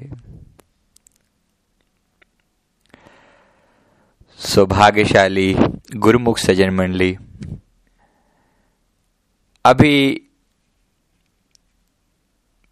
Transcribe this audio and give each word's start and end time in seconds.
सौभाग्यशाली 4.39 5.55
गुरुमुख 5.97 6.39
सजन 6.39 6.71
मंडली। 6.71 7.17
अभी 9.65 10.29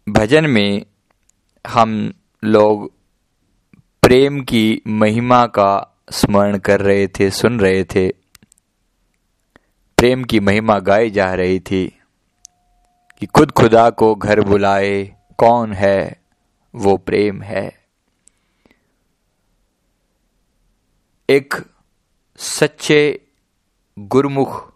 भजन 0.09 0.49
में 0.49 0.85
हम 1.67 2.13
लोग 2.43 2.93
प्रेम 4.01 4.41
की 4.43 4.81
महिमा 4.87 5.45
का 5.45 6.01
स्मरण 6.11 6.57
कर 6.57 6.81
रहे 6.81 7.07
थे, 7.07 7.31
सुन 7.31 7.59
रहे 7.59 7.83
थे। 7.83 8.09
प्रेम 9.97 10.23
की 10.23 10.39
महिमा 10.39 10.79
गाई 10.79 11.09
जा 11.09 11.33
रही 11.33 11.59
थी 11.59 11.99
कि 13.19 13.25
खुद 13.25 13.51
खुदा 13.51 13.89
को 13.89 14.15
घर 14.15 14.41
बुलाए, 14.41 15.15
कौन 15.37 15.73
है 15.73 16.21
वो 16.75 16.97
प्रेम 16.97 17.41
है। 17.41 17.85
एक 21.29 21.53
सच्चे 22.37 23.27
गुरमुख 23.99 24.70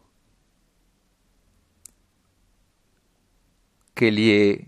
के 3.97 4.09
लिए 4.09 4.67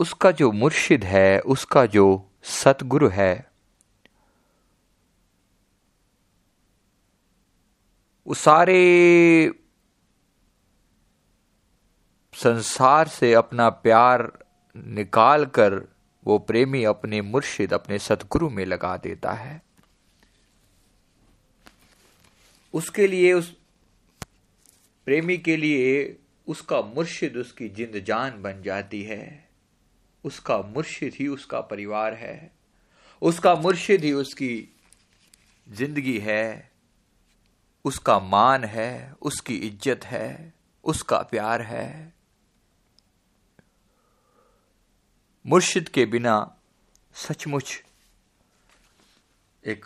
उसका 0.00 0.30
जो 0.30 0.52
मुर्शिद 0.52 1.04
है, 1.04 1.40
उसका 1.40 1.86
जो 1.86 2.30
सतगुरु 2.42 3.08
है, 3.08 3.50
वो 8.26 8.34
सारे 8.34 9.52
संसार 12.34 13.08
से 13.08 13.34
अपना 13.34 13.68
प्यार 13.70 14.44
निकाल 14.76 15.46
कर 15.46 15.94
वो 16.24 16.38
प्रेमी 16.38 16.84
अपने 16.84 17.20
मुर्शिद, 17.20 17.72
अपने 17.72 17.98
सतगुरु 17.98 18.50
में 18.50 18.66
लगा 18.66 18.96
देता 18.96 19.32
है। 19.32 19.62
उसके 22.72 23.06
लिए, 23.06 23.32
उस 23.32 23.56
प्रेमी 25.04 25.38
के 25.38 25.56
लिए 25.56 26.18
उसका 26.48 26.80
मुर्शिद 26.80 27.36
उसकी 27.36 27.68
जिंद 27.68 28.04
जान 28.04 28.42
बन 28.42 28.62
जाती 28.62 29.02
है। 29.02 29.48
उसका 30.24 30.58
मुर्शिद 30.58 31.14
ही 31.14 31.28
उसका 31.28 31.60
परिवार 31.60 32.14
है। 32.14 32.52
उसका 33.22 33.54
मुर्शिद 33.54 34.04
ही 34.04 34.12
उसकी 34.12 34.68
ज़िंदगी 35.68 36.18
है। 36.18 36.72
उसका 37.84 38.18
मान 38.18 38.64
है, 38.64 39.14
उसकी 39.22 39.56
इज़्ज़त 39.56 40.04
है, 40.04 40.54
उसका 40.84 41.18
प्यार 41.18 41.62
है। 41.62 42.14
मुर्शिद 45.46 45.88
के 45.88 46.06
बिना 46.06 46.56
सचमुच 47.14 47.82
एक 49.66 49.84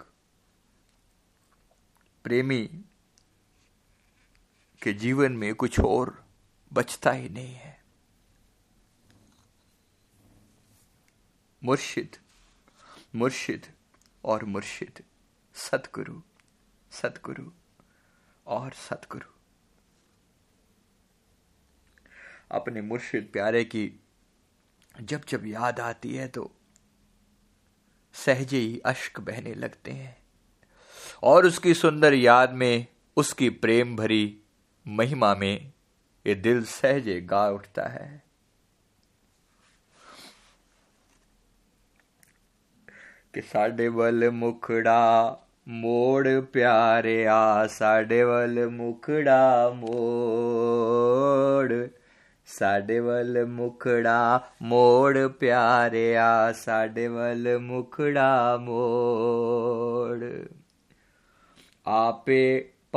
प्रेमी 2.24 2.70
के 4.82 4.92
जीवन 4.92 5.32
में 5.32 5.54
कुछ 5.54 5.80
और 5.80 6.25
बचता 6.72 7.10
ही 7.10 7.28
नहीं 7.28 7.54
है। 7.54 7.74
मुर्शिद 11.62 12.16
मुर्शिद 13.14 13.66
और 14.24 14.44
मुर्शिद, 14.44 15.02
सतगुरु 15.54 16.20
सतगुरु 16.92 17.50
और 18.46 18.72
सतगुरु। 18.72 19.30
अपने 22.50 22.80
मुर्शिद 22.82 23.28
प्यारे 23.32 23.64
की 23.64 23.90
जब 24.94 25.24
जब 25.28 25.46
याद 25.46 25.80
आती 25.80 26.14
है 26.14 26.28
तो 26.28 26.50
सहजे 28.14 28.58
ही 28.58 28.78
अश्क 28.86 29.20
बहने 29.20 29.54
लगते 29.54 29.90
हैं 29.90 30.16
और 31.22 31.46
उसकी 31.46 31.74
सुंदर 31.74 32.14
याद 32.14 32.52
में, 32.52 32.86
उसकी 33.16 33.48
प्रेम 33.50 33.96
भरी 33.96 34.40
महिमा 34.86 35.34
में 35.34 35.72
ये 36.26 36.34
दिल 36.34 36.64
सहजे, 36.64 37.20
गा 37.20 37.48
उठता 37.48 37.86
है। 37.86 38.22
कि 43.34 43.42
साडे 43.42 43.88
वल 43.88 44.30
मुखड़ा 44.30 45.36
मोड़ 45.68 46.28
प्यारे 46.28 47.26
आ 47.26 47.66
साडे 47.66 48.24
वल 48.24 48.68
मुखड़ा 48.68 49.70
मोड़ 49.70 51.86
साडे 52.46 53.00
वल 53.00 53.46
मुखड़ा 53.46 54.52
मोड़ 54.62 55.18
प्यारे 55.18 56.14
आ 56.14 56.52
साडे 56.52 57.08
वल 57.08 57.58
मुखड़ा 57.58 58.56
मोड़। 58.56 60.48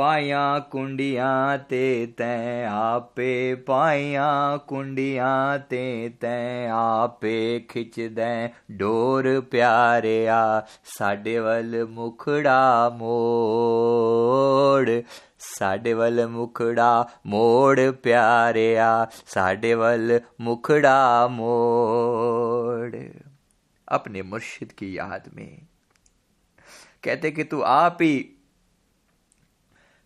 पाया 0.00 0.58
कुंडियाँ 0.58 1.58
ते 1.58 2.06
तैं 2.06 2.66
आपे, 2.66 3.54
पाया 3.54 4.56
कुंडिया 4.56 5.56
ते 5.56 6.08
तैं 6.08 6.68
आपे 6.68 7.66
खिच 7.70 8.00
दें 8.00 8.78
डोर 8.78 9.40
प्यारे 9.40 10.26
आ 10.26 10.60
साडे 10.84 11.40
वल 11.40 11.86
मुखड़ा 11.90 12.90
मोड़ 12.90 15.00
साडे 15.38 15.94
वल 15.94 16.26
मुखड़ा 16.26 17.20
मोड़ 17.26 17.80
प्यारे 17.80 18.76
साडे 19.26 19.74
वल 19.74 20.20
मुखड़ा 20.40 21.28
मोड़। 21.28 22.96
अपने 23.88 24.22
मुर्शिद 24.22 24.72
की 24.72 24.98
याद 24.98 25.22
में 25.34 25.62
कहते 27.04 27.30
कि 27.30 27.44
तू 27.44 27.60
आप 27.60 27.98
ही 28.00 28.39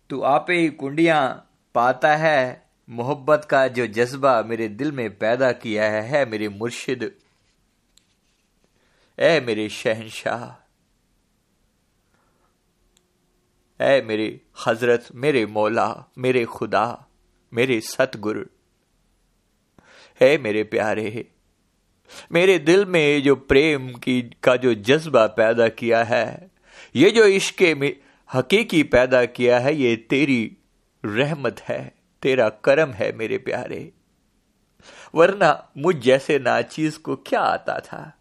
तू 0.09 0.21
आपे 0.21 0.53
ही 0.53 0.69
कुंडियाँ 0.69 1.51
पाता 1.75 2.15
है। 2.15 2.65
मोहब्बत 2.89 3.47
का 3.49 3.67
जो 3.67 3.87
जज्बा 3.87 4.41
मेरे 4.43 4.67
दिल 4.67 4.91
में 4.91 5.17
पैदा 5.17 5.51
किया 5.51 5.85
है, 5.85 6.01
है 6.01 6.25
मेरे 6.25 6.49
मुर्शिद। 6.49 7.11
ए 9.19 9.39
मेरे 9.39 9.69
शहनशाह। 9.69 10.61
ए 13.83 14.01
मेरे 14.01 14.41
हज़रत 14.67 15.07
मेरे 15.15 15.45
मौला 15.45 16.05
मेरे 16.17 16.45
खुदा 16.45 17.07
मेरे 17.53 17.81
सतगुरु। 17.81 18.43
है 20.21 20.37
मेरे 20.37 20.63
प्यारे 20.63 21.25
मेरे 22.31 22.59
दिल 22.59 22.85
में 22.85 23.23
जो 23.23 23.35
प्रेम 23.35 23.93
की 23.93 24.21
का 24.43 24.55
जो 24.55 24.73
जज्बा 24.73 25.25
पैदा 25.27 25.67
किया 25.67 26.03
है 26.03 26.51
ये 26.95 27.11
जो 27.11 27.25
इश्क 27.25 27.61
हकीकी 28.33 28.83
पैदा 28.83 29.25
किया 29.25 29.59
है, 29.59 29.75
ये 29.75 29.95
तेरी 29.95 30.57
रहमत 31.05 31.59
है, 31.59 31.95
तेरा 32.21 32.49
करम 32.49 32.91
है 32.91 33.11
मेरे 33.11 33.37
प्यारे। 33.37 33.91
वरना 35.15 35.69
मुझ 35.77 35.95
जैसे 35.95 36.39
नाचीज 36.39 36.97
को 36.97 37.15
क्या 37.15 37.39
आता 37.39 37.79
था? 37.79 38.17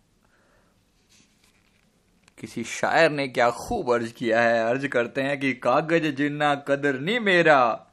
किसी 2.39 2.65
शायर 2.65 3.11
ने 3.11 3.29
क्या 3.29 3.51
खूब 3.51 3.95
अर्ज़ 3.95 4.13
किया 4.13 4.41
है? 4.41 4.65
अर्ज़ 4.65 4.87
करते 4.87 5.23
हैं 5.23 5.41
कि 5.41 5.55
कागज़ 5.55 6.11
जिन्ना 6.11 6.55
कदर 6.55 7.01
नहीं 7.01 7.21
मेरा, 7.21 7.87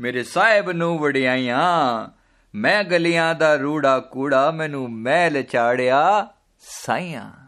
मेरे 0.00 0.24
साहेब 0.24 0.70
नु 0.70 0.98
वड़ियाइया, 0.98 2.10
मैं 2.54 2.90
गलियाँ 2.90 3.38
दा 3.38 3.54
रूड़ा 3.54 3.98
कूड़ा 3.98 4.52
मैनू 4.52 4.86
मैल 4.88 5.42
चाड़िया 5.42 6.34
साइया। 6.60 7.43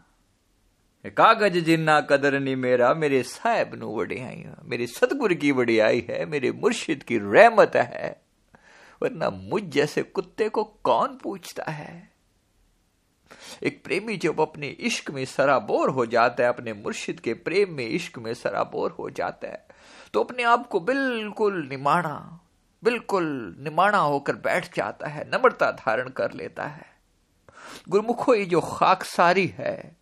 कागज़ 1.09 1.57
जिन्ना 1.57 1.99
कदर 2.01 2.39
नहीं 2.39 2.55
मेरा, 2.55 2.93
मेरे 2.93 3.21
साहेब 3.23 3.83
वड़ियाई 3.83 4.45
मेरे 4.63 4.87
सतगुर 4.87 5.33
की 5.33 5.51
वड़ियाई 5.51 6.05
है, 6.09 6.25
मेरे 6.25 6.51
मुर्शिद 6.51 7.03
की 7.03 7.17
रहमत 7.17 7.75
है। 7.75 8.21
वरना 9.01 9.29
मुझ 9.29 9.63
जैसे 9.63 10.03
कुत्ते 10.03 10.49
को 10.49 10.63
कौन 10.63 11.17
पूछता 11.23 11.71
है? 11.71 12.09
एक 13.63 13.83
प्रेमी 13.83 14.17
जब 14.17 14.39
अपने 14.41 14.67
इश्क 14.67 15.11
में 15.11 15.23
सराबोर 15.25 15.89
हो 15.89 16.05
जाता 16.05 16.43
है, 16.43 16.49
अपने 16.49 16.73
मुर्शिद 16.73 17.19
के 17.19 17.33
प्रेम 17.33 17.73
में 17.73 17.87
इश्क 17.87 18.17
में 18.19 18.33
सराबोर 18.33 18.91
हो 18.91 19.09
जाता 19.09 19.47
है 19.47 19.65
तो 20.13 20.23
अपने 20.23 20.43
आप 20.43 20.67
को 20.67 20.79
बिल्कुल 20.79 21.67
निमाणा 21.69 22.39
बिल्कुल 22.83 23.55
निमाणा 23.59 23.97
होकर 23.97 24.35
बैठ 24.35 24.75
जाता 24.75 25.07
है, 25.07 25.23
नम्रता 25.27 25.71
धारण 25.71 26.09
कर 26.09 26.33
लेता 26.33 26.63
है। 26.63 26.85
गुरमुखो, 27.89 28.33
ये 28.35 28.45
जो 28.45 28.61
खाकसारी 28.61 29.47
है 29.47 29.95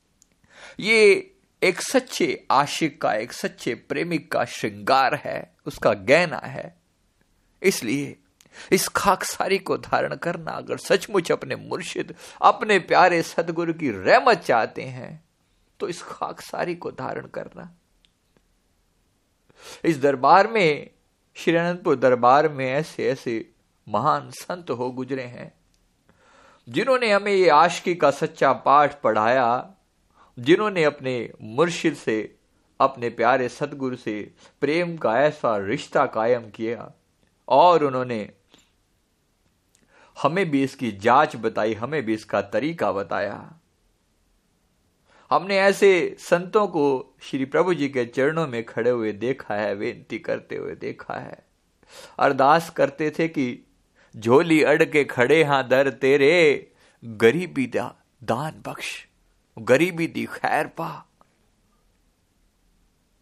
ये 0.80 1.32
एक 1.62 1.82
सच्चे 1.82 2.46
आशिक 2.52 3.02
का, 3.02 3.14
एक 3.14 3.34
सच्चे 3.34 3.74
प्रेमिक 3.90 4.32
का 4.32 4.44
श्रृंगार 4.46 5.16
है, 5.16 5.56
उसका 5.66 5.94
गहना 5.94 6.38
है। 6.38 6.76
इसलिए 7.62 8.16
इस 8.72 8.88
खाकसारी 8.88 9.58
को 9.60 9.78
धारण 9.78 10.16
करना 10.16 10.52
अगर 10.52 10.78
सचमुच 10.78 11.32
अपने 11.32 11.56
मुर्शिद, 11.56 12.14
अपने 12.42 12.78
प्यारे 12.82 13.22
सदगुरु 13.22 13.74
की 13.74 13.90
रहमत 13.92 14.38
चाहते 14.38 14.82
हैं 14.82 15.24
तो 15.80 15.88
इस 15.88 16.02
खाकसारी 16.02 16.76
को 16.76 16.92
धारण 16.92 17.28
करना। 17.28 17.70
इस 19.86 20.00
दरबार 20.00 20.48
में, 20.48 20.90
श्री 21.38 21.56
अनंतपुर 21.56 21.96
दरबार 21.96 22.48
में 22.50 22.66
ऐसे 22.68 23.08
ऐसे 23.10 23.34
महान 23.88 24.30
संत 24.32 24.70
हो 24.70 24.90
गुजरे 24.92 25.24
हैं, 25.24 25.52
जिन्होंने 26.68 27.12
हमें 27.12 27.32
ये 27.32 27.50
आशकी 27.50 27.96
का 27.96 28.12
सच्चा 28.12 28.52
पाठ 28.54 29.00
पढ़ाया 29.02 29.75
जिन्होंने 30.40 30.84
अपने 30.84 31.32
मुर्शिद 31.42 31.94
से, 31.94 32.36
अपने 32.80 33.10
प्यारे 33.10 33.50
सदगुरु 33.50 33.96
से 33.96 34.32
प्रेम 34.62 34.98
का 34.98 35.22
ऐसा 35.22 35.58
रिश्ता 35.58 36.06
कायम 36.06 36.50
किया 36.50 36.92
और 37.48 37.84
उन्होंने 37.84 38.32
हमें 40.24 40.52
भी 40.52 40.64
इसकी 40.64 40.92
जाँच 40.92 41.36
बताई, 41.36 41.74
हमें 41.74 42.06
भी 42.06 42.14
इसका 42.14 42.42
तरीका 42.42 42.92
बताया। 42.92 43.60
हमने 45.32 45.58
ऐसे 45.58 46.16
संतों 46.20 46.68
को 46.68 47.16
श्री 47.22 47.46
प्रभु 47.46 47.74
जी 47.74 47.90
के 47.90 48.06
चरणों 48.06 48.48
में 48.48 48.64
खड़े 48.66 48.90
हुए 48.90 49.12
देखा 49.12 49.56
है 49.56 49.76
बेनती 49.76 50.20
करते 50.20 50.56
हुए 50.56 50.76
देखा 50.76 51.14
है। 51.14 51.46
अरदास 52.20 52.70
करते 52.70 53.10
थे 53.20 53.28
कि 53.28 53.66
झोली 54.18 54.64
अड़ 54.64 54.84
के 54.84 55.04
खड़े 55.04 55.44
हाँ, 55.44 55.68
दर 55.68 55.90
तेरे 55.90 56.72
गरीबी 57.06 57.66
दा, 57.68 57.96
दान 58.24 58.62
बख्श। 58.68 59.08
गरीबी 59.60 60.08
दी 60.08 60.26
खैर 60.26 60.68
पा। 60.68 61.06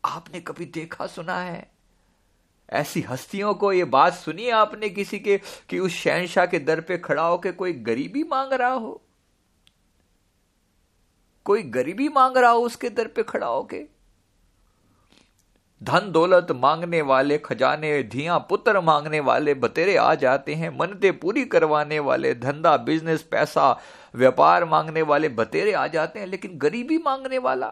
आपने 0.05 0.39
कभी 0.39 0.65
देखा, 0.65 1.07
सुना 1.07 1.39
है? 1.39 1.71
ऐसी 2.69 3.01
हस्तियों 3.01 3.53
को 3.53 3.73
यह 3.73 3.85
बात 3.85 4.13
सुनी 4.13 4.49
आपने 4.49 4.89
किसी 4.89 5.19
के, 5.19 5.41
कि 5.69 5.79
उस 5.79 5.91
शहनशाह 5.91 6.45
के 6.45 6.59
दर 6.59 6.81
पे 6.81 6.97
खड़ा 6.97 7.27
होकर 7.27 7.51
कोई 7.51 7.73
गरीबी 7.73 8.23
मांग 8.23 8.53
रहा 8.53 8.71
हो? 8.71 9.01
कोई 11.45 11.63
गरीबी 11.63 12.09
मांग 12.09 12.37
रहा 12.37 12.51
हो 12.51 12.59
उसके 12.59 12.89
दर 12.89 13.07
पे 13.07 13.23
खड़ा 13.23 13.47
होके? 13.47 13.92
धन 15.83 16.11
दौलत 16.11 16.51
मांगने 16.51 17.01
वाले, 17.01 17.37
खजाने, 17.37 18.03
धिया 18.03 18.37
पुत्र 18.37 18.81
मांगने 18.81 19.19
वाले 19.19 19.53
बतेरे 19.53 19.95
आ 19.97 20.15
जाते 20.15 20.53
हैं 20.55 20.69
मनते 20.79 21.11
पूरी 21.11 21.45
करवाने 21.45 21.99
वाले, 21.99 22.33
धंधा 22.33 22.77
बिज़नेस 22.77 23.23
पैसा, 23.23 23.81
व्यापार 24.15 24.65
मांगने 24.65 25.01
वाले 25.01 25.29
बतेरे 25.29 25.73
आ 25.73 25.87
जाते 25.87 26.19
हैं, 26.19 26.27
लेकिन 26.27 26.57
गरीबी 26.57 26.97
मांगने 26.97 27.37
वाला, 27.37 27.67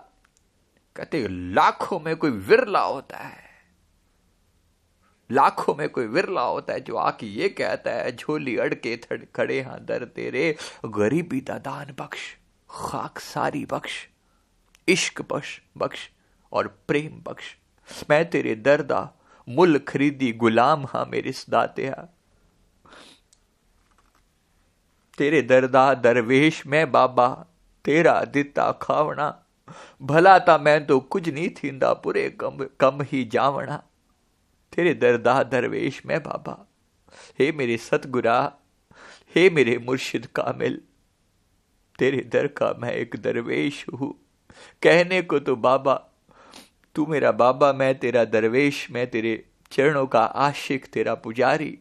कहते 0.96 1.28
लाखों 1.28 2.00
में 2.00 2.16
कोई 2.16 2.32
विरला 2.32 2.82
होता 2.82 3.18
है। 3.18 3.50
लाखों 5.32 5.76
में 5.76 5.90
कोई 5.90 6.08
विरला 6.08 6.42
होता 6.42 6.74
है, 6.74 6.80
जो 6.80 6.96
आके 6.96 7.26
ये 7.26 7.50
कहता 7.50 7.92
है, 7.92 8.16
झोली 8.16 8.58
अड़के 8.58 8.98
खड़े 9.36 9.62
हाँ, 9.62 9.80
दर 9.80 10.06
तेरे, 10.06 10.56
गरीबी 10.86 11.42
दादान 11.42 11.96
बख्श, 12.00 12.20
खाक 12.70 13.20
सारी 13.20 13.66
बख्श, 13.66 14.08
इश्क 14.88 15.22
बख्श 15.22 15.62
बख्श 15.78 16.10
और 16.52 16.68
प्रेम 16.88 17.24
बख्श। 17.24 17.58
मैं 18.10 18.24
तेरे 18.30 18.56
दर्दा, 18.58 19.00
मुल 19.48 19.78
खरीदी 19.88 20.32
गुलाम 20.34 20.86
हाँ 20.86 21.06
मेरे 21.06 21.32
सदात्या 21.34 22.08
तेरे 25.18 25.42
दरदा 25.44 25.94
दरवेश 25.96 26.62
मैं 26.68 26.92
बाबा, 26.92 27.28
तेरा 27.86 28.20
दिता 28.26 28.72
खावना 28.82 29.28
भला 30.02 30.38
ता 30.40 30.58
मैं 30.58 30.86
तो 30.86 31.00
कुछ 31.00 31.28
नहीं 31.30 31.50
थींदा 31.54 31.94
पूरे 32.04 32.30
कम 32.40 32.66
कम 32.80 33.02
ही 33.02 33.24
जावना 33.26 33.78
तेरे 34.74 34.94
दरदा 34.96 35.42
दरवेश 35.46 36.02
मैं 36.06 36.22
बाबा, 36.24 36.58
हे 37.40 37.52
मेरे 37.52 37.78
सतगुरा, 37.80 38.38
हे 39.36 39.50
मेरे 39.50 39.78
मुर्शिद 39.80 40.26
कामिल। 40.36 40.82
तेरे 42.00 42.22
दर 42.34 42.48
का 42.48 42.74
मैं 42.80 42.92
एक 42.92 43.16
दरवेश 43.22 43.86
हूँ, 43.94 44.14
कहने 44.84 45.22
को 45.22 45.40
तो 45.40 45.56
बाबा 45.58 45.94
तू 46.96 47.06
मेरा 47.06 47.32
बाबा, 47.32 47.74
मैं 47.74 48.00
तेरा 48.00 48.26
दरवेश, 48.26 48.88
मैं 48.92 49.08
तेरे 49.08 49.46
चरणों 49.72 50.06
का 50.08 50.24
आशिक, 50.24 50.86
तेरा 50.86 51.16
पुजारी। 51.16 51.78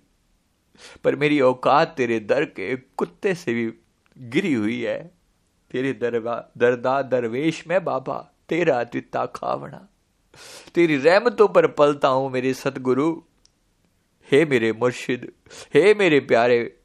पर 1.04 1.16
मेरी 1.16 1.40
औकात 1.40 1.94
तेरे 1.96 2.20
दर 2.20 2.44
के 2.44 2.76
कुत्ते 2.76 3.34
से 3.34 3.54
भी 3.54 3.72
गिरी 4.18 4.52
हुई 4.54 4.80
है। 4.82 5.10
तेरे 5.70 5.92
दरदा 5.92 7.02
दरवेश, 7.02 7.66
में 7.68 7.84
बाबा, 7.84 8.18
तेरा 8.48 8.84
तिता 8.84 9.26
खावना 9.26 9.86
तेरी 10.74 10.96
रहमतों 10.96 11.48
पर 11.48 11.66
पलता 11.66 12.08
हूँ 12.08 12.30
मेरे 12.30 12.54
सतगुरु। 12.54 13.22
हे 14.30 14.44
मेरे 14.44 14.72
मुर्शिद, 14.72 15.32
हे 15.74 15.94
मेरे 15.94 16.20
प्यारे, 16.20 16.76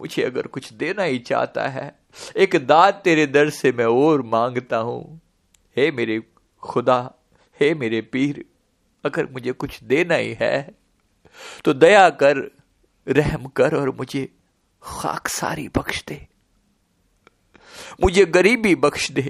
मुझे 0.00 0.22
अगर 0.22 0.46
कुछ 0.46 0.72
देना 0.72 1.02
ही 1.02 1.18
चाहता 1.18 1.66
है, 1.68 1.98
एक 2.36 2.56
दाद 2.66 3.00
तेरे 3.04 3.26
दर 3.26 3.50
से 3.50 3.72
मैं 3.72 3.84
और 3.84 4.22
माँगता 4.22 4.76
हूँ। 4.78 5.20
हे 5.76 5.90
मेरे 5.90 6.18
खुदा, 6.62 7.14
हे 7.60 7.72
मेरे 7.74 8.00
पीर, 8.02 8.44
अगर 9.04 9.28
मुझे 9.32 9.52
कुछ 9.52 9.82
देना 9.84 10.14
ही 10.14 10.36
है 10.40 10.70
तो 11.64 11.72
दया 11.74 12.08
कर, 12.22 12.36
रहम 13.06 13.46
कर 13.46 13.76
और 13.76 13.90
मुझे 13.90 14.28
खाक 14.82 15.28
सारी 15.28 15.68
बख्श 15.68 16.02
दे। 16.08 16.26
मुझे 18.02 18.24
गरीबी 18.26 18.74
बख्श 18.74 19.10
दे। 19.10 19.22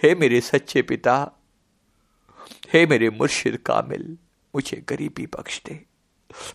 हे 0.00 0.14
मेरे 0.14 0.40
सच्चे 0.40 0.82
पिता, 0.82 1.14
हे 2.72 2.86
मेरे 2.86 3.10
मुर्शिद 3.10 3.56
कामिल, 3.56 4.16
मुझे 4.54 4.76
गरीबी 4.88 5.26
बख्श 5.26 5.60
दे। 5.66 5.80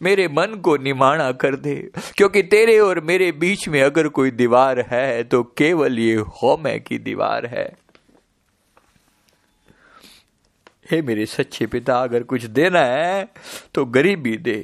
मेरे 0.02 0.28
मन 0.28 0.60
को 0.60 0.76
निमाणा 0.78 1.32
कर 1.32 1.56
दे, 1.56 1.76
क्योंकि 2.18 2.42
तेरे 2.44 2.80
और 2.80 3.00
मेरे 3.02 3.32
बीच 3.32 3.68
में 3.68 3.82
अगर 3.82 4.08
कोई 4.10 4.32
दीवार 4.32 4.80
है 4.90 5.24
तो 5.24 5.44
केवल 5.58 6.00
ये 6.00 6.16
होमे 6.16 6.80
की 6.80 6.98
दीवार 7.00 7.46
है। 7.46 7.68
हे 10.86 11.02
मेरे 11.02 11.26
सच्चे 11.26 11.66
पिता, 11.68 12.02
अगर 12.04 12.24
कुछ 12.24 12.44
देना 12.46 12.82
है 12.82 13.34
तो 13.74 13.86
गरीबी 13.86 14.36
दे, 14.38 14.62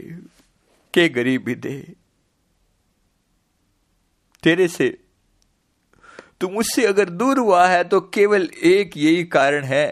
के 0.93 1.07
गरीबी 1.09 1.55
दे। 1.55 1.79
तेरे 4.43 4.67
से 4.67 4.89
तू 6.41 6.49
मुझसे 6.49 6.85
अगर 6.85 7.09
दूर 7.09 7.39
हुआ 7.39 7.67
है 7.67 7.83
तो 7.83 7.99
केवल 8.13 8.49
एक 8.65 8.97
यही 8.97 9.23
कारण 9.25 9.63
है। 9.63 9.87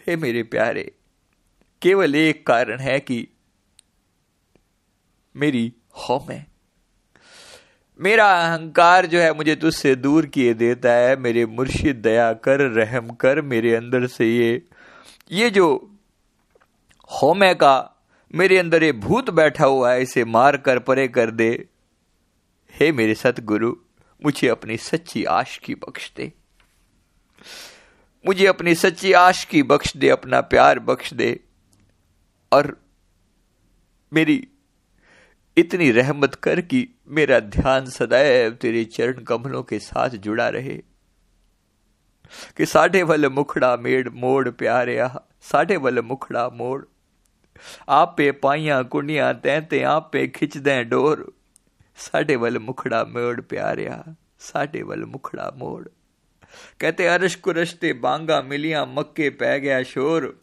हे 0.00 0.16
मेरे 0.16 0.42
प्यारे, 0.44 0.90
केवल 1.82 2.14
एक 2.14 2.46
कारण 2.46 2.80
है 2.80 2.98
कि 3.00 3.26
मेरी 5.34 5.72
होम 5.98 6.30
है। 6.30 6.53
मेरा 8.00 8.32
अहंकार 8.32 9.06
जो 9.06 9.18
है 9.18 9.34
मुझे 9.34 9.54
तुझसे 9.56 9.94
दूर 9.96 10.26
किए 10.26 10.54
देता 10.54 10.92
है, 10.92 11.16
मेरे 11.16 11.46
मुर्शिद 11.46 11.96
दया 11.96 12.32
कर, 12.32 12.60
रहम 12.60 13.10
कर, 13.10 13.40
मेरे 13.40 13.74
अंदर 13.74 14.06
से 14.06 14.36
ये 14.36 14.62
ये 15.32 15.50
जो 15.50 15.96
होमे 17.10 17.54
का, 17.54 18.04
मेरे 18.34 18.58
अंदर 18.58 18.82
ये 18.82 18.92
भूत 18.92 19.30
बैठा 19.30 19.64
हुआ 19.64 19.92
है, 19.92 20.02
इसे 20.02 20.24
मार 20.24 20.56
कर, 20.56 20.78
परे 20.78 21.08
कर 21.08 21.30
दे। 21.30 21.68
हे 22.80 22.92
मेरे 22.92 23.14
सतगुरु, 23.14 23.76
मुझे 24.24 24.48
अपनी 24.48 24.76
सच्ची 24.76 25.24
आश 25.24 25.56
की 25.56 25.74
बख्श 25.74 26.12
दे। 26.16 26.32
मुझे 28.26 28.46
अपनी 28.46 28.74
सच्ची 28.74 29.12
आश 29.12 29.44
की 29.44 29.62
बख्श 29.62 29.96
दे, 29.96 30.08
अपना 30.08 30.40
प्यार 30.40 30.78
बख्श 30.78 31.14
दे। 31.14 31.40
और 32.52 32.76
मेरी 34.12 34.48
इतनी 35.56 35.90
रहमत 35.90 36.34
कर 36.34 36.60
कि 36.60 36.88
मेरा 37.08 37.40
ध्यान 37.40 37.86
सदैव 37.86 38.50
तेरे 38.50 38.84
चरण 38.84 39.12
कमलों 39.12 39.62
के 39.62 39.78
साथ 39.78 40.10
जुड़ा 40.10 40.48
रहे। 40.48 40.82
कि 42.56 42.66
साढ़े 42.66 43.02
वल 43.02 43.28
मुखड़ा 43.28 43.76
मेड़ 43.76 44.08
मोड़ 44.08 44.50
प्यारिया 44.50 45.22
साढ़े 45.40 45.76
वल 45.76 46.00
मुखड़ा 46.00 46.48
मोड़। 46.48 46.84
आप 47.88 48.16
पाइया 48.20 48.82
कुंडिया 48.82 49.32
तैते 49.32 49.82
आप 49.82 50.10
खिंच 50.16 50.56
दें 50.56 50.88
डोर। 50.88 51.34
साढ़े 51.96 52.36
वल 52.36 52.58
मुखड़ा 52.58 53.04
मोड़ 53.04 53.40
प्यारिया 53.40 54.16
साढ़े 54.38 54.82
वल 54.82 55.04
मुखड़ा 55.04 55.52
मोड़। 55.56 55.88
कहते 56.80 57.06
अरश 57.06 57.34
कुरश 57.34 57.74
ते 57.74 57.92
बांगा 57.92 58.42
मिलिया 58.42 58.84
मक्के 58.84 59.30
पै 59.30 59.60
गया 59.60 59.82
शोर। 59.82 60.40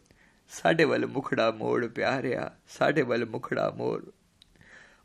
साढ़े 0.49 0.85
वल 0.85 1.05
मुखड़ा 1.05 1.51
मोड़ 1.51 1.85
प्यारिया 1.85 2.51
साढ़े 2.67 3.01
वल 3.01 3.27
मुखड़ा 3.31 3.69
मोड़। 3.77 4.01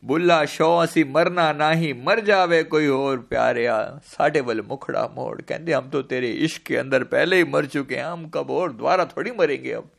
बुल्ला 0.07 0.45
शौ 0.47 0.71
असी 0.79 1.03
मरना 1.05 1.53
नाही, 1.53 1.93
मर 1.93 2.21
जावे 2.21 2.63
कोई 2.65 2.87
और 2.89 3.19
प्यारिया 3.31 3.77
साढ़े 4.07 4.41
वल 4.41 4.61
मुखड़ा 4.69 5.07
मोड़ 5.15 5.41
कहते 5.41 5.73
हम 5.73 5.89
तो 5.91 6.03
तेरे 6.03 6.31
इश्क 6.47 6.63
के 6.63 6.77
अंदर 6.77 7.05
पहले 7.05 7.37
ही 7.37 7.45
मर 7.45 7.67
चुके 7.67 7.97
हैं, 7.97 8.05
हम 8.05 8.29
कब 8.29 8.51
और 8.51 8.73
द्वारा 8.73 9.05
थोड़ी 9.07 9.31
मरेंगे 9.31 9.73
अब? 9.73 9.91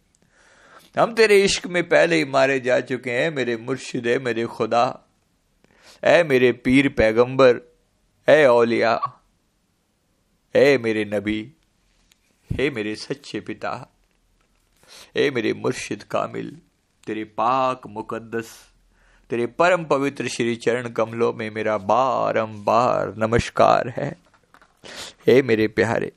हम 0.96 1.14
तेरे 1.14 1.44
इश्क 1.44 1.68
में 1.68 1.84
पहले 1.90 2.16
ही 2.16 2.26
मारे 2.26 2.60
जा 2.60 2.80
चुके 2.82 3.12
हैं, 3.12 3.30
मेरे 3.32 3.58
मुर्शिद 3.58 4.08
है 4.08 4.18
मेरे 4.20 4.46
खुदा, 4.46 4.86
ए 6.04 6.24
मेरे 6.24 6.52
पीर 6.60 6.90
पैगंबर, 6.90 7.62
ए 8.28 8.46
औलिया, 8.46 9.00
ए 10.56 10.78
मेरे 10.78 11.06
नबी, 11.06 11.40
हे 12.50 12.70
मेरे 12.70 12.96
सच्चे 12.96 13.40
पिता 13.40 13.76
हे 15.18 15.30
मेरे 15.32 15.54
मुर्शिद 15.56 16.04
कामिल, 16.04 16.58
तेरे 17.08 17.24
पाक 17.38 17.88
मुकद्दस 17.88 18.56
तेरे 19.30 19.46
परम 19.46 19.84
पवित्र 19.84 20.28
श्री 20.28 20.56
चरण 20.56 20.90
कमलों 20.90 21.34
में 21.34 21.50
मेरा 21.52 21.78
बारंबार 21.78 23.14
नमस्कार 23.18 23.94
है। 23.98 24.16
हे 25.28 25.42
मेरे 25.42 25.68
प्यारे, 25.68 26.12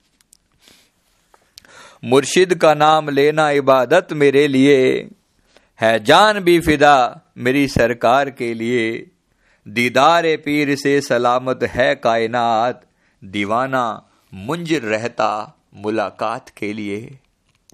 मुर्शिद 2.05 2.55
का 2.55 2.75
नाम 2.75 3.09
लेना 3.09 3.51
इबादत 3.51 4.13
मेरे 4.13 4.47
लिए 4.49 5.09
है। 5.81 6.05
जान 6.05 6.41
भी 6.41 6.61
फिदा 6.61 7.21
मेरी 7.39 7.69
सरकार 7.69 8.31
के 8.31 8.55
लिए। 8.55 9.07
दीदार 9.69 10.37
पीर 10.37 10.75
से 10.77 11.01
सलामत 11.01 11.59
है 11.63 11.95
कायनात। 11.95 12.87
दीवाना 13.25 14.03
मुंजिर 14.35 14.83
रहता 14.83 15.61
मुलाकात 15.75 16.49
के 16.49 16.73
लिए। 16.73 17.19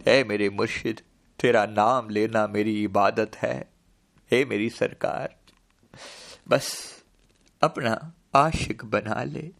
है 0.06 0.24
मेरे 0.24 0.50
मुर्शिद, 0.50 1.00
तेरा 1.40 1.66
नाम 1.66 2.10
लेना 2.10 2.46
मेरी 2.46 2.84
इबादत 2.84 3.36
है। 3.36 3.75
हे 4.30 4.44
मेरी 4.44 4.68
सरकार, 4.70 5.36
बस 6.48 6.68
अपना 7.62 7.92
आशिक 8.34 8.84
बना 8.84 9.22
ले, 9.24 9.50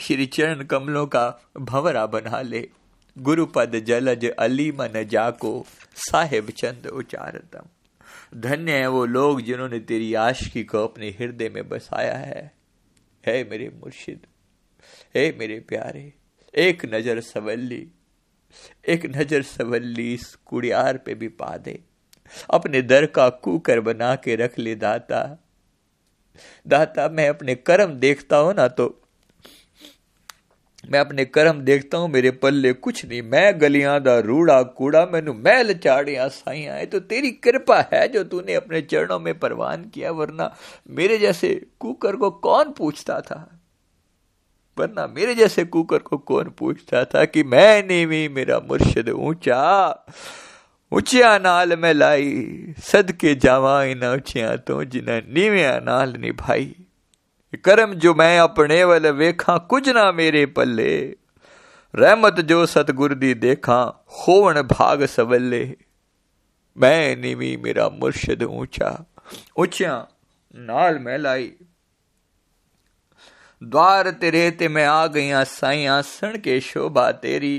श्री 0.00 0.26
चरण 0.26 0.64
कमलों 0.64 1.06
का 1.06 1.28
भंवरा 1.58 2.06
बना 2.06 2.40
ले, 2.42 2.68
गुरुपद 3.16 3.78
जलज 3.86 4.24
अली 4.30 4.70
मन 4.72 5.02
जाको, 5.10 5.64
साहेब 6.00 6.50
चंद 6.50 6.86
उचारतम 6.86 7.68
धन्य 8.40 8.72
है 8.72 8.86
वो 8.88 9.04
लोग 9.06 9.40
जिन्होंने 9.40 9.78
तेरी 9.80 10.12
आशिकी 10.14 10.62
को 10.64 10.84
अपने 10.84 11.08
हृदय 11.10 11.48
में 11.48 11.68
बसाया 11.68 12.16
है। 12.16 12.50
हे 13.24 13.42
मेरे 13.44 13.68
मुर्शिद, 13.74 14.26
हे 15.16 15.30
मेरे 15.38 15.58
प्यारे, 15.60 16.12
एक 16.54 16.84
नज़र 16.84 17.20
सवल्ली, 17.20 17.86
एक 18.88 19.06
नज़र 19.06 19.42
सवल्ली 19.42 20.12
इस 20.14 20.34
कुड़ियार 20.46 20.98
पे 20.98 21.14
भी 21.14 21.28
पा 21.30 21.56
दे। 21.56 21.78
अपने 22.50 22.82
दर 22.82 23.06
का 23.06 23.28
कुकर 23.28 23.80
बना 23.80 24.14
के 24.16 24.36
रख 24.36 24.58
ले 24.58 24.74
दाता। 24.76 25.22
दाता, 26.66 27.08
मैं 27.08 27.28
अपने 27.28 27.54
कर्म 27.56 27.94
देखता 27.96 28.36
हूँ 28.36 28.54
ना 28.54 28.68
तो 28.68 28.98
मैं 30.84 31.00
अपने 31.00 31.24
कर्म 31.24 31.60
देखता 31.60 31.98
हूँ, 31.98 32.08
मेरे 32.08 32.30
पल्ले 32.32 32.72
कुछ 32.74 33.04
नहीं। 33.04 33.20
मैं 33.22 33.60
गलियाँ 33.60 34.00
दा 34.02 34.18
रूड़ा 34.18 34.62
कूड़ा, 34.62 35.04
मैनू 35.06 35.32
मैल 35.34 35.72
चाड़िया 35.74 36.26
साइया। 36.28 36.74
है 36.74 36.86
तो 36.86 37.00
तेरी 37.00 37.30
कृपा 37.38 37.78
है 37.92 38.06
जो 38.08 38.22
तूने 38.24 38.54
अपने 38.54 38.80
चरणों 38.82 39.18
में 39.20 39.38
परवान 39.38 39.84
किया, 39.84 40.10
वरना 40.10 40.54
मेरे 40.90 41.18
जैसे 41.18 41.54
कुकर 41.80 42.16
को 42.16 42.30
कौन 42.30 42.72
पूछता 42.72 43.20
था? 43.20 43.48
वरना 44.76 45.06
मेरे 45.06 45.34
जैसे 45.34 45.64
कुकर 45.64 45.98
को 45.98 46.18
कौन 46.18 46.52
पूछता 46.58 47.04
था 47.04 47.24
कि 47.24 47.42
मैं 47.44 47.82
नीवी 47.86 48.26
मेरा 48.28 48.58
मुर्शद 48.60 49.08
ऊँचा 49.10 49.62
ऊंचिया 50.92 51.36
नाल 51.38 51.74
मैं 51.76 51.92
लाई 51.94 52.74
सदके 52.84 53.34
जावा 53.34 53.82
इन 53.84 54.04
ऊंचिया 54.04 54.54
तो 54.58 54.82
जिन्हें 54.84 55.22
नीविया 55.34 55.78
नाल 55.80 56.12
निभाई 56.20 56.74
करम 57.64 57.94
जो 57.94 58.14
मैं 58.14 58.38
अपने 58.38 58.82
वाले 58.84 59.10
वेखा 59.12 59.56
कुछ 59.70 59.88
ना 59.88 60.10
मेरे 60.12 60.44
पल्ले 60.52 60.92
रहमत 61.94 62.40
जो 62.44 62.64
सतगुर 62.66 63.14
दी 63.14 63.32
देखा 63.40 63.80
होवन 64.18 64.62
भाग 64.68 65.04
सवले 65.06 65.64
मैं 66.76 67.16
नीवी 67.16 67.56
मेरा 67.56 67.88
मुर्शद 68.00 68.42
ऊँचा 68.42 68.92
ऊँचा 69.58 69.96
नाल 70.68 70.98
मैं 70.98 71.18
लाई 71.18 71.52
द्वार 73.62 74.10
तेरे 74.20 74.50
ते 74.50 74.68
मैं 74.68 74.86
आ 74.86 75.06
गईया 75.06 75.42
साइया 75.50 76.00
सण 76.06 76.38
के 76.38 76.60
शोभा 76.62 77.10
तेरी 77.22 77.56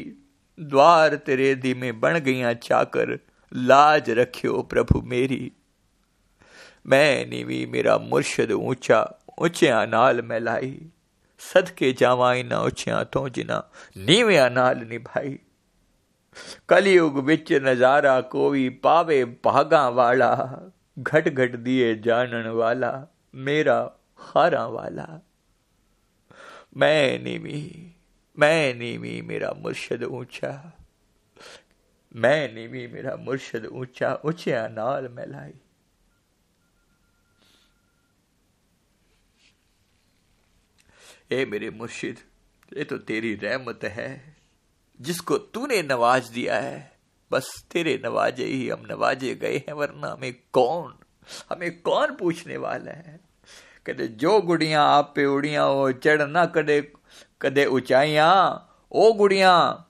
द्वार 0.57 1.15
तेरे 1.15 1.53
दी 1.55 1.74
में 1.74 2.00
बन 2.00 2.19
गई 2.19 2.53
चाकर, 2.55 3.19
लाज 3.51 4.10
रखियो 4.10 4.62
प्रभु 4.62 5.01
मेरी। 5.01 5.51
मैं 6.86 7.25
नीवी 7.25 7.65
मेरा 7.65 7.98
मुर्शद 7.98 8.51
ऊँचा, 8.51 9.00
ऊंचिया 9.41 9.86
नाल 9.86 10.22
मिलाई 10.22 10.75
सदके 11.41 11.91
जावा 11.93 12.33
इना 12.33 12.62
ऊंचिया 12.62 13.03
तो 13.03 13.27
जिना 13.29 13.57
नीविया 13.98 14.48
नाल 14.50 14.86
निभाई। 14.89 15.39
कलयुग 16.69 17.17
विच 17.25 17.51
नज़ारा 17.53 18.19
कोई 18.22 18.69
पावे 18.83 19.24
भागा 19.45 19.88
वाला 19.89 20.31
घट 21.00 21.27
घट 21.29 21.55
दिए 21.55 21.93
जानन 21.95 22.48
वाला, 22.50 22.91
मेरा 23.36 23.79
हारा 24.17 24.65
वाला। 24.67 25.07
मैं 26.77 27.19
नीवी 27.24 27.92
मैंने 28.39 28.97
भी 28.97 29.21
मेरा 29.21 29.51
मुर्शद 29.57 30.03
ऊँचा 30.03 30.53
मैं 32.15 32.69
भी 32.69 32.87
मेरा 32.87 33.15
मुर्शद 33.15 33.65
ऊँचा 33.65 34.13
ऊँचा 34.25 34.67
नाल 34.67 35.07
मिलाई 35.07 35.53
ए 41.31 41.45
मेरे 41.45 41.69
मुर्शिद, 41.69 42.17
ये 42.77 42.83
तो 42.83 42.97
तेरी 42.97 43.33
रहमत 43.35 43.83
है, 43.83 44.37
जिसको 45.01 45.37
तूने 45.37 45.81
नवाज़ 45.81 46.31
दिया 46.31 46.59
है। 46.59 46.99
बस 47.31 47.65
तेरे 47.71 48.01
नवाजे 48.05 48.45
ही 48.45 48.69
हम 48.69 48.83
नवाजे 48.91 49.33
गए 49.35 49.57
हैं, 49.57 49.73
वरना 49.73 50.07
हमें 50.07 50.33
कौन 50.53 50.93
हमें 51.49 51.81
कौन 51.81 52.15
पूछने 52.15 52.57
वाला 52.57 52.91
है? 52.91 53.19
कहते, 53.85 54.07
जो 54.07 54.41
गुड़िया 54.41 54.81
आप 54.81 55.13
पे 55.15 55.25
उड़िया 55.25 55.63
हो 55.63 55.91
चढ़ 55.91 56.21
ना 56.21 56.45
कड़े 56.45 56.93
कदे 57.43 57.65
ऊंचाइया 57.65 58.29
ओ 58.91 59.13
गुड़िया, 59.13 59.85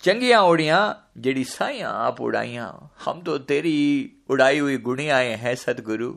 चंगिया 0.00 0.42
उड़िया 0.42 1.04
जेड़ी 1.18 1.44
साइया 1.44 1.88
आप 1.88 2.20
उड़ाइया 2.20 2.90
हम 3.04 3.22
तो 3.22 3.38
तेरी 3.38 4.12
उड़ाई 4.28 4.58
हुई 4.58 4.76
गुड़ियाएँ 4.76 5.36
हैं 5.36 5.54
सदगुरु 5.54 6.14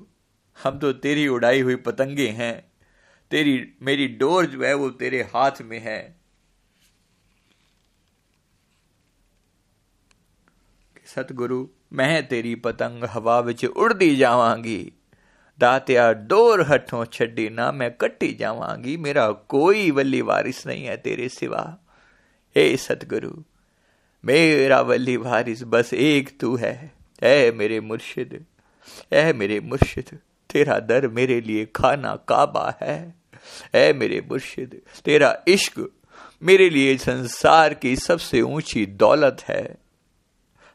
हम 0.63 0.79
तो 0.79 0.93
तेरी 0.93 1.27
उड़ाई 1.27 1.62
हुई 1.62 1.75
पतंगे 1.75 2.27
हैं। 2.27 2.71
तेरी, 3.31 3.74
मेरी 3.81 4.07
डोर 4.07 4.45
जो 4.45 4.63
है, 4.63 4.74
वो 4.74 4.89
तेरे 4.89 5.21
हाथ 5.21 5.51
में 5.62 5.79
है। 5.79 6.17
सतगुरु, 11.05 11.67
मैं 11.93 12.27
तेरी 12.27 12.55
पतंग 12.55 13.03
हवा 13.03 13.39
विच 13.39 13.65
उड़दी 13.65 14.15
जावांगी। 14.15 14.93
दातिया, 15.59 16.11
डोर 16.13 16.61
हथों 16.61 17.05
छड़ी 17.05 17.49
ना 17.49 17.71
मैं 17.71 17.91
कट्टी 17.91 18.33
जावांगी, 18.33 18.97
मेरा 18.97 19.31
कोई 19.31 19.91
वली 19.91 20.21
वारिस 20.21 20.67
नहीं 20.67 20.85
है 20.85 20.97
तेरे 20.97 21.29
सिवा। 21.29 21.77
हे 22.55 22.77
सतगुरु, 22.77 23.31
मेरा 24.25 24.81
वली 24.81 25.17
वारिस 25.17 25.63
बस 25.63 25.93
एक 25.93 26.39
तू 26.39 26.55
है। 26.55 26.91
ऐ 27.23 27.51
मेरे 27.51 27.79
मुर्शिद, 27.79 28.45
ऐ 29.13 29.33
मेरे 29.33 29.59
मुर्शिद, 29.59 30.19
तेरा 30.49 30.79
दर 30.79 31.07
मेरे 31.07 31.41
लिए 31.41 31.65
खाना 31.65 32.15
काबा 32.15 32.77
है। 32.81 33.13
ऐ 33.75 33.93
मेरे 33.93 34.21
मुर्शिद, 34.21 34.81
तेरा 35.05 35.43
इश्क 35.47 35.89
मेरे 36.43 36.69
लिए 36.69 36.97
संसार 36.97 37.73
की 37.73 37.95
सबसे 37.95 38.41
ऊँची 38.41 38.85
दौलत 38.85 39.37
है। 39.47 39.87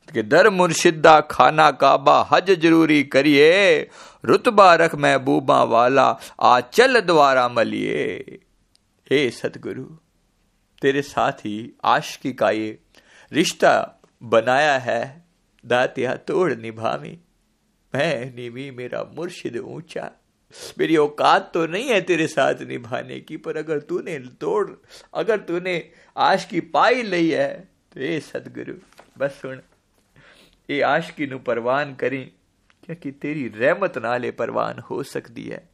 कि 0.09 0.23
दर 0.25 0.49
मुर्शिदा 0.51 1.21
खाना 1.31 1.71
काबा 1.73 2.21
हज 2.33 2.51
ज़रूरी 2.53 3.03
करिए, 3.05 3.81
रुतबा 4.25 4.75
रख 4.75 4.95
महबूबा 4.95 5.63
वाला, 5.65 6.07
आ 6.41 6.61
चल 6.63 7.01
द्वारा 7.01 7.49
मलिए। 7.49 8.41
हे 9.11 9.29
सतगुरु, 9.31 9.85
तेरे 10.83 11.03
साथ 11.03 11.47
ही 11.47 11.57
आशिकी 11.85 12.33
का 12.33 12.51
ये 12.51 12.79
रिश्ता 13.33 13.75
बनाया 14.23 14.79
है, 14.79 15.25
दातिया 15.65 16.15
तोड़ 16.19 16.53
निभावी 16.55 17.19
मैं 17.95 18.35
निवी, 18.35 18.71
मेरा 18.71 19.03
मुर्शिद 19.17 19.57
ऊँचा। 19.59 20.11
मेरी 20.79 20.97
औकात 20.97 21.51
तो 21.55 21.67
नहीं 21.67 21.89
है 21.89 22.01
तेरे 22.03 22.27
साथ 22.27 22.63
निभाने 22.69 23.19
की, 23.21 23.37
पर 23.37 23.57
अगर 23.57 23.79
तूने 23.81 24.19
तोड़, 24.41 24.71
अगर 25.15 25.39
तूने 25.41 25.77
आश 26.17 26.45
की 26.45 26.61
पाई 26.71 27.03
ली 27.03 27.29
है 27.31 27.49
तो 27.93 28.01
ये 28.01 28.19
सदगुरु 28.23 28.75
बस 29.19 29.39
सुन। 29.43 29.61
ये 30.72 30.82
आशकी 30.84 31.28
नु 31.28 31.40
परवान 31.46 31.96
करी 31.96 32.24
क्योंकि 32.84 33.12
तेरी 33.22 33.48
रहमत 33.56 33.98
नाले 34.00 34.32
परवान 34.36 34.80
हो 34.90 35.02
सकती 35.14 35.50
है 35.50 35.66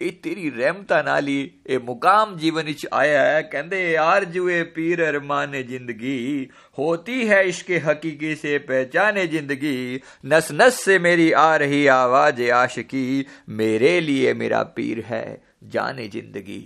ਇਹ 0.00 0.12
ਤੇਰੀ 0.22 0.50
ਰਹਿਮਤਾਂ 0.50 1.02
ਨਾਲ 1.04 1.28
ਹੀ 1.28 1.50
ਇਹ 1.66 1.78
ਮੁਕਾਮ 1.78 2.36
ਜੀਵਨ 2.36 2.64
ਵਿੱਚ 2.64 2.86
ਆਇਆ 2.92 3.22
ਹੈ 3.22 3.40
ਕਹਿੰਦੇ 3.42 3.96
ਆਰਜੂਏ 3.96 4.62
ਪੀਰ 4.74 5.02
ਅਰਮਾਨ 5.08 5.62
ਜ਼ਿੰਦਗੀ 5.62 6.48
होती 6.78 7.14
है 7.28 7.38
इश्क 7.46 7.70
हकीकी 7.84 8.28
से 8.40 8.50
पहचाने 8.66 9.22
जिंदगी 9.30 9.70
नस 10.32 10.50
नस 10.58 10.76
से 10.82 10.98
मेरी 11.06 11.24
आ 11.38 11.46
रही 11.62 11.80
आवाज 11.94 12.42
आशिकी 12.58 13.00
मेरे 13.60 13.90
लिए 14.00 14.34
मेरा 14.42 14.60
पीर 14.76 15.00
है 15.08 15.22
जाने 15.72 16.06
जिंदगी 16.12 16.60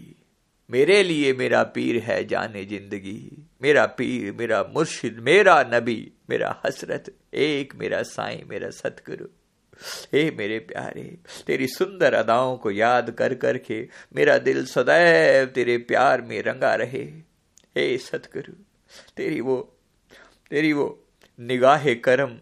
मेरे 0.71 0.99
लिए 1.05 1.33
मेरा 1.39 1.63
पीर 1.77 2.01
है 2.09 2.19
जाने 2.27 2.65
जिंदगी 2.75 3.17
मेरा 3.62 3.86
पीर, 3.86 4.32
मेरा 4.34 4.64
मुर्शिद, 4.64 5.20
मेरा 5.20 5.64
नबी, 5.74 6.12
मेरा 6.30 6.62
हसरत, 6.66 7.16
एक 7.34 7.76
मेरा 7.76 8.02
साईं, 8.04 8.44
मेरा 8.46 8.70
सतगुरु। 8.70 9.28
हे 10.14 10.32
मेरे 10.32 10.60
प्यारे, 10.60 11.18
तेरी 11.48 11.68
सुंदर 11.68 12.14
अदाओं 12.14 12.58
को 12.58 12.72
याद 12.72 13.12
कर 13.12 13.34
करके 13.36 13.90
मेरा 14.16 14.38
दिल 14.38 14.66
सदैव 14.66 15.46
तेरे 15.46 15.78
प्यार 15.78 16.22
में 16.22 16.42
रंगा 16.44 16.76
रहे। 16.76 17.04
हे 17.78 17.98
सतगुरु, 17.98 18.54
तेरी 19.18 19.42
वो 19.42 19.78
तेरी 20.50 20.74
वो 20.74 21.04
निगाह 21.40 21.94
करम, 21.94 22.40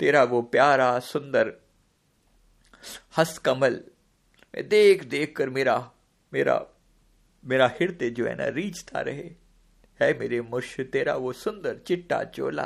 तेरा 0.00 0.24
वो 0.24 0.42
प्यारा, 0.42 0.98
सुंदर 0.98 1.52
हस 3.16 3.38
कमल 3.38 3.80
देख 4.58 5.04
देख 5.04 5.36
कर 5.36 5.48
मेरा 5.48 5.90
मेरा 6.32 6.66
मेरा 7.44 7.66
हृदय 7.80 8.10
जो 8.10 8.26
है 8.26 8.34
ना 8.34 8.46
रीचता 8.48 9.00
रहे। 9.00 9.45
है 10.00 10.18
मेरे 10.18 10.40
मुर्श, 10.40 10.76
तेरा 10.82 11.14
वो 11.14 11.32
सुंदर 11.32 11.78
चिट्टा 11.86 12.22
चोला। 12.24 12.64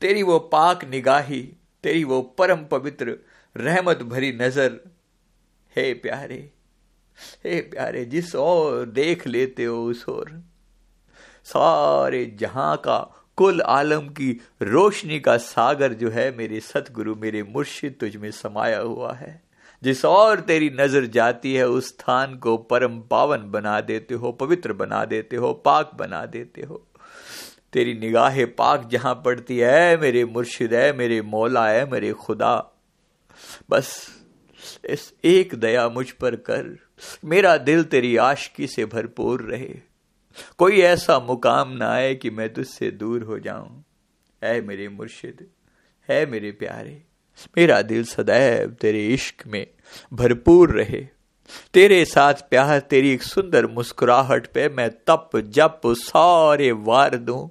तेरी 0.00 0.22
वो 0.22 0.38
पाक 0.38 0.84
निगाही, 0.84 1.42
तेरी 1.84 2.04
वो 2.04 2.20
परम 2.38 2.64
पवित्र, 2.64 3.16
रहमत 3.56 4.02
भरी 4.02 4.32
नज़र। 4.32 4.80
हे 5.76 5.92
प्यारे 5.94 6.50
हे 7.44 7.60
प्यारे, 7.60 8.04
जिस 8.04 8.34
और 8.34 8.84
देख 8.86 9.26
लेते 9.26 9.64
हो 9.64 9.84
उस 9.84 10.08
और 10.08 10.30
सारे 11.44 12.24
जहाँ 12.40 12.76
का 12.76 12.98
कुल 13.36 13.60
आलम 13.60 14.08
की 14.08 14.30
रोशनी 14.62 15.18
का 15.20 15.36
सागर 15.36 15.92
जो 15.92 16.10
है 16.10 16.30
मेरे 16.36 16.60
सतगुरु, 16.60 17.14
मेरे 17.14 17.42
मुर्शिद 17.42 17.96
तुझ 18.00 18.16
में 18.16 18.30
समाया 18.30 18.78
हुआ 18.78 19.12
है। 19.12 19.51
जिस 19.82 20.04
और 20.04 20.40
तेरी 20.40 20.70
नज़र 20.70 21.06
जाती 21.06 21.54
है, 21.54 21.68
उस 21.68 21.88
स्थान 21.88 22.36
को 22.36 22.56
परम 22.56 23.00
पावन 23.00 23.50
बना 23.50 23.80
देते 23.80 24.14
हो, 24.14 24.32
पवित्र 24.32 24.72
बना 24.72 25.04
देते 25.04 25.36
हो, 25.36 25.52
पाक 25.52 25.90
बना 25.94 26.26
देते 26.26 26.62
हो। 26.62 26.86
तेरी 27.72 27.94
निगाह 27.94 28.44
पाक 28.44 28.88
जहाँ 28.88 29.14
पड़ती 29.14 29.58
है, 29.58 29.96
मेरे 29.96 30.24
मुर्शिद 30.24 30.74
है, 30.74 30.92
मेरे 30.96 31.22
मौला 31.22 31.68
है, 31.68 31.90
मेरे 31.90 32.12
खुदा। 32.12 32.72
बस 33.70 34.08
इस 34.84 35.14
एक 35.24 35.54
दया 35.54 35.88
मुझ 35.88 36.10
पर 36.10 36.36
कर, 36.36 36.78
मेरा 37.24 37.56
दिल 37.56 37.84
तेरी 37.84 38.16
आशकी 38.16 38.66
से 38.66 38.84
भरपूर 38.84 39.42
रहे। 39.42 39.74
कोई 40.58 40.80
ऐसा 40.80 41.18
मुकाम 41.18 41.72
ना 41.72 41.90
आए 41.90 42.14
कि 42.14 42.30
मैं 42.30 42.52
तुझसे 42.52 42.90
दूर 42.90 43.22
हो 43.22 43.38
जाऊँ। 43.38 43.84
है 44.44 44.60
मेरे 44.60 44.88
मुर्शिद, 44.88 45.46
है 46.08 46.26
मेरे 46.26 46.50
प्यारे। 46.50 47.11
मेरा 47.58 47.82
दिल 47.82 48.04
सदैव 48.04 48.70
तेरे 48.70 49.06
इश्क 49.06 49.46
में 49.46 49.66
भरपूर 50.12 50.70
रहे। 50.70 51.06
तेरे 51.74 52.04
साथ 52.04 52.34
प्यार, 52.34 52.80
तेरी 52.80 53.12
एक 53.12 53.22
सुंदर 53.22 53.66
मुस्कुराहट 53.66 54.46
पे 54.46 54.68
मैं 54.68 54.90
तप 54.90 55.30
जप 55.36 55.80
सारे 55.86 56.72
वार 56.72 57.16
दूँ। 57.16 57.50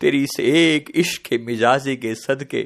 तेरी 0.00 0.22
इस 0.22 0.40
एक 0.40 0.90
इश्क 0.94 1.28
मिजाजी 1.40 1.96
के 1.96 2.14
सदके 2.14 2.62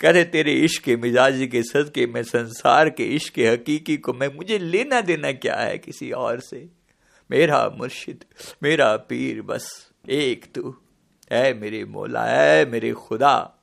करे 0.00 0.24
तेरे 0.24 0.52
इश्क 0.52 0.88
मिजाजी 0.88 1.46
के 1.46 1.62
सदके, 1.62 2.06
मैं 2.06 2.22
संसार 2.22 2.90
के 2.90 3.04
इश्क 3.04 3.38
हकीकी 3.38 3.96
को 3.96 4.12
मैं, 4.12 4.28
मुझे 4.34 4.58
लेना 4.58 5.00
देना 5.00 5.32
क्या 5.32 5.56
है 5.56 5.78
किसी 5.78 6.10
और 6.10 6.40
से? 6.40 6.68
मेरा 7.30 7.68
मुर्शिद, 7.68 8.24
मेरा 8.62 8.96
पीर 8.96 9.42
बस, 9.42 9.90
एक 10.10 10.46
तू। 10.54 10.76
है 11.32 11.60
मेरे 11.60 11.84
मौला 11.84 12.24
है 12.24 12.70
मेरे 12.70 12.92
खुदा। 12.92 13.57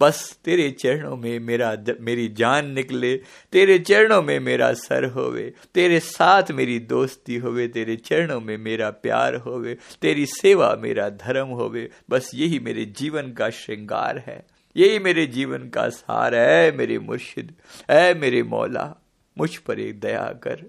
बस 0.00 0.38
तेरे 0.44 0.70
चरणों 0.70 1.16
में 1.16 1.38
मेरा 1.38 1.76
मेरी 2.00 2.28
जान 2.28 2.70
निकले, 2.70 3.14
तेरे 3.52 3.78
चरणों 3.78 4.22
में 4.22 4.38
मेरा 4.40 4.72
सर 4.72 5.04
होवे, 5.04 5.52
तेरे 5.74 6.00
साथ 6.00 6.50
मेरी 6.50 6.78
दोस्ती 6.78 7.36
होवे, 7.36 7.68
तेरे 7.68 7.96
चरणों 7.96 8.40
में 8.40 8.56
मेरा 8.58 8.90
प्यार 8.90 9.34
होवे, 9.36 9.76
तेरी 10.02 10.26
सेवा 10.26 10.74
मेरा 10.80 11.08
धर्म 11.08 11.48
होवे। 11.48 11.88
बस 12.10 12.30
यही 12.34 12.58
मेरे 12.58 12.84
जीवन 12.84 13.32
का 13.32 13.50
श्रृंगार 13.50 14.18
है, 14.18 14.46
यही 14.76 14.98
मेरे 14.98 15.26
जीवन 15.26 15.68
का 15.68 15.88
सार 15.88 16.34
है, 16.34 16.72
मेरे 16.76 16.98
मुर्शिद 16.98 17.54
है 17.90 18.14
मेरे 18.14 18.42
मौला, 18.42 18.94
मुझ 19.38 19.56
पर 19.56 19.78
एक 19.80 20.00
दया 20.00 20.24
कर। 20.42 20.64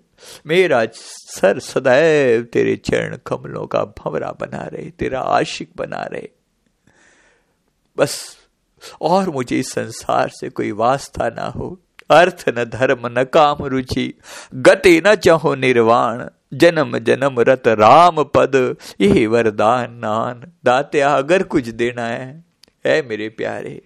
मेरा 0.48 0.86
सर 0.94 1.60
सदैव 1.60 2.44
तेरे 2.44 2.76
चरण 2.76 3.18
कमलों 3.26 3.66
का 3.68 3.84
भंवरा 3.86 4.32
बना 4.32 4.64
रहे, 4.64 4.90
तेरा 4.90 5.20
आशिक 5.20 5.70
बना 5.78 6.04
रहे। 6.04 6.30
बस 7.98 8.41
और 9.02 9.30
मुझे 9.30 9.60
इस 9.60 9.72
संसार 9.72 10.30
से 10.30 10.50
कोई 10.50 10.72
वास्ता 10.74 11.30
ना 11.30 11.46
हो। 11.48 11.78
अर्थ 12.10 12.44
न 12.50 12.64
धर्म 12.64 13.08
न 13.10 13.24
काम 13.24 13.66
रुचि, 13.66 14.14
गति 14.54 15.02
न 15.06 15.16
चाहो 15.16 15.54
निर्वाण, 15.56 16.26
जन्म 16.54 16.98
जन्म 17.00 17.40
रत 17.40 17.68
राम 17.68 18.24
पद, 18.26 18.76
यही 19.02 19.26
वरदान 19.26 19.94
नान। 19.96 20.52
दात्या 20.66 21.14
अगर 21.14 21.44
कुछ 21.44 21.68
देना 21.68 22.08
है 22.08 22.44
है 22.86 23.02
मेरे 23.08 23.30
प्यारे, 23.30 23.82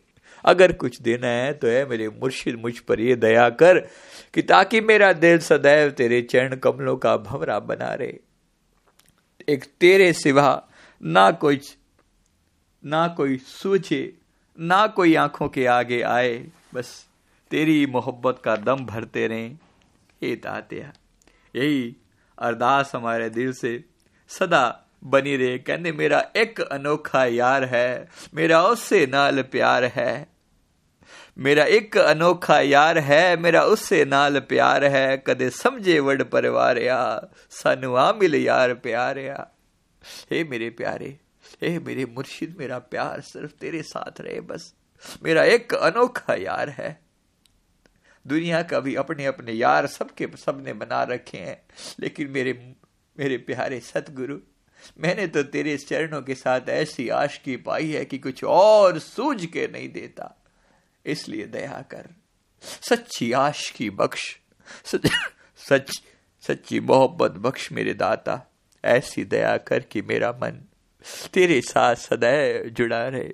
अगर 0.45 0.71
कुछ 0.71 1.01
देना 1.01 1.27
है 1.27 1.53
तो 1.53 1.67
है 1.67 1.85
मेरे 1.89 2.07
मुर्शिद, 2.09 2.55
मुझ 2.55 2.77
पर 2.79 2.99
ये 2.99 3.15
दया 3.15 3.49
कर 3.51 3.79
कि 4.33 4.41
ताकि 4.41 4.81
मेरा 4.81 5.11
दिल 5.13 5.39
सदैव 5.39 5.89
तेरे 5.91 6.21
चरण 6.21 6.55
कमलों 6.55 6.95
का 6.97 7.15
भंवरा 7.19 7.59
बना 7.59 7.93
रहे। 7.93 8.13
एक 9.49 9.65
तेरे 9.79 10.11
सिवा 10.13 10.61
ना 11.03 11.29
कुछ, 11.31 11.75
ना 12.83 13.07
कोई 13.07 13.37
सूझे 13.37 14.03
ना 14.57 14.85
कोई 14.87 15.15
आँखों 15.15 15.47
के 15.49 15.65
आगे 15.65 16.01
आए, 16.01 16.37
बस 16.73 17.05
तेरी 17.51 17.85
मोहब्बत 17.85 18.41
का 18.45 18.55
दम 18.55 18.85
भरते 18.85 19.27
रहें, 19.27 19.57
ये 20.23 20.35
तात्या 20.35 20.91
यही 21.55 21.95
अरदास 22.37 22.91
हमारे 22.95 23.29
दिल 23.29 23.51
से 23.53 23.83
सदा 24.29 24.63
बनी 25.03 25.35
रहे। 25.37 25.57
कहने 25.57 25.91
मेरा 25.91 26.23
एक 26.35 26.61
अनोखा 26.61 27.25
यार 27.25 27.63
है, 27.63 28.09
मेरा 28.33 28.61
उससे 28.63 29.05
नाल 29.07 29.41
प्यार 29.41 29.83
है। 29.85 30.27
मेरा 31.37 31.63
एक 31.63 31.97
अनोखा 31.97 32.59
यार 32.59 32.97
है, 32.97 33.37
मेरा 33.37 33.63
उससे 33.63 34.03
नाल 34.05 34.39
प्यार 34.39 34.83
है। 34.85 35.23
कदे 35.27 35.49
समझे 35.49 35.99
वड 35.99 36.23
परिवार 36.23 36.77
या 36.77 36.99
सानू 37.49 37.93
आ 37.93 38.11
मिल 38.13 38.35
यार 38.35 38.73
प्यार 38.73 39.17
या 39.17 39.47
हे 40.31 40.43
मेरे 40.43 40.69
प्यारे 40.69 41.17
हे 41.61 41.77
मेरे 41.79 42.05
मुर्शिद, 42.05 42.55
मेरा 42.59 42.79
प्यार 42.79 43.21
सिर्फ़ 43.21 43.51
तेरे 43.51 43.81
साथ 43.83 44.21
रहे, 44.21 44.39
बस 44.41 44.73
मेरा 45.23 45.43
एक 45.43 45.73
अनोखा 45.73 46.33
यार 46.33 46.69
है। 46.69 46.99
दुनिया 48.25 48.61
का 48.63 48.79
भी 48.79 48.95
अपने 48.95 49.25
अपने 49.25 49.51
यार 49.51 49.87
सबके, 49.87 50.27
सबने 50.37 50.73
बना 50.73 51.03
रखे 51.03 51.37
हैं, 51.37 51.61
लेकिन 51.99 52.29
मेरे 52.29 52.53
मेरे 53.17 53.37
प्यारे 53.37 53.79
सतगुरु, 53.79 54.37
मैंने 54.99 55.27
तो 55.27 55.43
तेरे 55.43 55.77
चरणों 55.77 56.21
के 56.21 56.35
साथ 56.35 56.69
ऐसी 56.69 57.07
आश 57.09 57.37
की 57.37 57.55
पाई 57.57 57.91
है 57.91 58.03
कि 58.05 58.17
कुछ 58.17 58.43
और 58.43 58.99
सूझ 58.99 59.45
के 59.45 59.67
नहीं 59.67 59.89
देता। 59.89 60.33
इसलिए 61.05 61.45
दया 61.45 61.81
कर, 61.91 62.09
सच्ची 62.63 63.31
आश 63.31 63.69
की 63.69 63.89
बख्श, 63.89 64.23
सच 64.85 65.07
सच, 65.59 65.91
सच्ची 66.43 66.79
मोहब्बत 66.79 67.31
बख्श 67.31 67.71
मेरे 67.71 67.93
दाता, 67.93 68.41
ऐसी 68.83 69.23
दया 69.23 69.57
कर 69.57 69.79
कि 69.81 70.01
मेरा 70.01 70.31
मन 70.31 70.61
तेरे 71.33 71.61
साथ 71.61 71.95
सदैव 71.95 72.69
जुड़ा 72.69 73.07
रहे। 73.07 73.33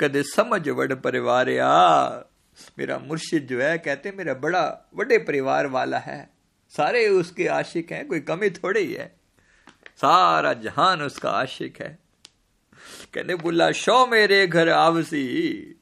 कदे 0.00 0.22
समझ 0.22 0.68
वड 0.68 0.92
परिवार 0.92 1.48
या 1.48 2.08
मेरा 2.78 2.98
मुर्शिद 2.98 3.46
जो 3.46 3.62
है, 3.62 3.78
कहते 3.78 4.12
मेरा 4.12 4.34
बड़ा 4.34 4.90
बड़े 4.94 5.18
परिवार 5.18 5.66
वाला 5.66 5.98
है। 5.98 6.30
सारे 6.68 7.08
उसके 7.08 7.46
आशिक 7.46 7.92
हैं, 7.92 8.08
कोई 8.08 8.20
कमी 8.20 8.50
थोड़ी 8.50 8.92
है। 8.94 9.16
सारा 9.96 10.52
जहान 10.52 11.02
उसका 11.02 11.30
आशिक 11.30 11.82
है। 11.82 11.98
कहने 13.14 13.34
बोला 13.34 13.72
शो 13.72 14.06
मेरे 14.06 14.46
घर 14.46 14.68
आवसी। 14.68 15.76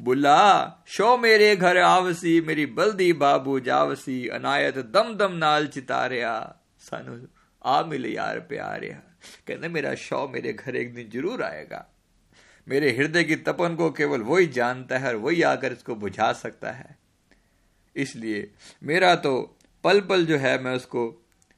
बुला 0.00 0.70
शो 0.86 1.16
मेरे 1.16 1.56
घर 1.56 1.78
आवसी, 1.78 2.40
मेरी 2.40 2.66
बल्दी 2.66 3.12
बाबू 3.12 3.60
जावसी, 3.60 4.28
अनायत 4.28 4.78
दम 4.78 5.14
दम 5.14 5.32
नाल 5.32 5.66
चितारिया। 5.66 6.56
सानू 6.80 7.28
आ 7.64 7.82
मिल 7.82 8.06
यार 8.06 8.40
प्यारिया। 8.40 9.03
कहते 9.46 9.68
मेरा 9.70 9.94
शव 9.96 10.28
मेरे 10.32 10.52
घर 10.52 10.76
एक 10.76 10.94
दिन 10.94 11.08
ज़रूर 11.10 11.42
आएगा। 11.42 11.84
मेरे 12.66 12.90
हृदय 12.96 13.24
की 13.24 13.36
तपन 13.38 13.74
को 13.76 13.90
केवल 13.92 14.20
वही 14.22 14.46
जानता 14.48 14.98
है 14.98 15.08
और 15.08 15.16
वही 15.16 15.42
आकर 15.44 15.72
इसको 15.72 15.94
बुझा 15.96 16.32
सकता 16.34 16.70
है। 16.72 16.96
इसलिए 17.96 18.48
मेरा 18.82 19.14
तो 19.16 19.34
पल 19.84 20.00
पल 20.00 20.24
जो 20.26 20.36
है 20.38 20.58
मैं 20.62 20.74
उसको 20.76 21.02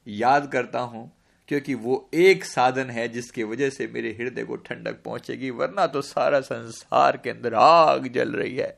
याद 0.07 0.49
करता 0.51 0.79
हूँ, 0.79 1.11
क्योंकि 1.49 1.73
वो 1.75 2.09
एक 2.15 2.43
साधन 2.45 2.89
है 2.89 3.07
जिसकी 3.07 3.43
वजह 3.43 3.69
से 3.69 3.87
मेरे 3.87 4.09
हृदय 4.19 4.43
को 4.43 4.55
ठंडक 4.57 5.01
पहुंचेगी, 5.05 5.49
वरना 5.51 5.87
तो 5.87 6.01
सारा 6.03 6.39
संसार 6.41 7.17
के 7.17 7.29
अंदर 7.29 7.53
आग 7.55 8.07
जल 8.07 8.31
रही 8.31 8.55
है। 8.55 8.77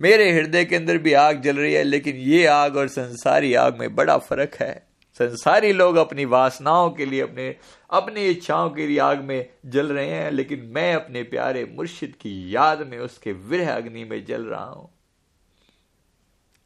मेरे 0.00 0.30
हृदय 0.32 0.64
के 0.64 0.76
अंदर 0.76 0.98
भी 0.98 1.12
आग 1.14 1.40
जल 1.42 1.56
रही 1.56 1.72
है, 1.74 1.82
लेकिन 1.82 2.16
ये 2.16 2.44
आग 2.46 2.76
और 2.76 2.88
संसारी 2.88 3.54
आग 3.56 3.78
में 3.80 3.94
बड़ा 3.94 4.16
फ़र्क 4.18 4.54
है। 4.60 4.87
संसारी 5.18 5.72
लोग 5.72 5.96
अपनी 5.96 6.24
वासनाओं 6.24 6.90
के 6.90 7.06
लिए, 7.06 7.20
अपने, 7.20 7.56
अपनी 7.90 8.26
इच्छाओं 8.26 8.70
के 8.70 8.86
लिए 8.86 8.98
आग 8.98 9.20
में 9.20 9.48
जल 9.66 9.92
रहे 9.92 10.06
हैं, 10.06 10.30
लेकिन 10.30 10.72
मैं 10.74 10.94
अपने 10.94 11.22
प्यारे 11.22 11.72
मुर्शिद 11.76 12.14
की 12.20 12.54
याद 12.54 12.86
में 12.86 12.98
उसके 12.98 13.32
विरह 13.32 13.76
अग्नि 13.76 14.04
में 14.04 14.24
जल 14.24 14.42
रहा 14.42 14.64
हूँ। 14.64 14.90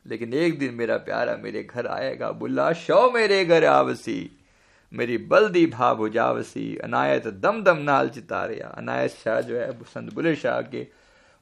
लेकिन 0.06 0.34
एक 0.34 0.58
दिन 0.58 0.74
मेरा 0.74 0.96
प्यारा 0.96 1.36
मेरे 1.36 1.62
घर 1.62 1.86
आएगा, 1.86 2.30
बुल्ला, 2.30 2.72
शो 2.72 3.10
मेरे 3.10 3.44
घर 3.44 3.64
आवसी, 3.64 4.38
मेरी 4.92 5.18
बल्दी 5.18 5.66
भा 5.66 5.94
भुजावसी 5.94 6.76
अनायत 6.76 7.26
दम 7.26 7.62
दम 7.62 7.76
नाल 7.76 8.08
चितारिया। 8.08 8.68
अनायत 8.68 9.10
शाह 9.10 9.40
जो 9.40 9.58
है, 9.58 9.72
संत 9.72 10.14
बुले 10.14 10.36
शाह 10.36 10.60
के 10.60 10.86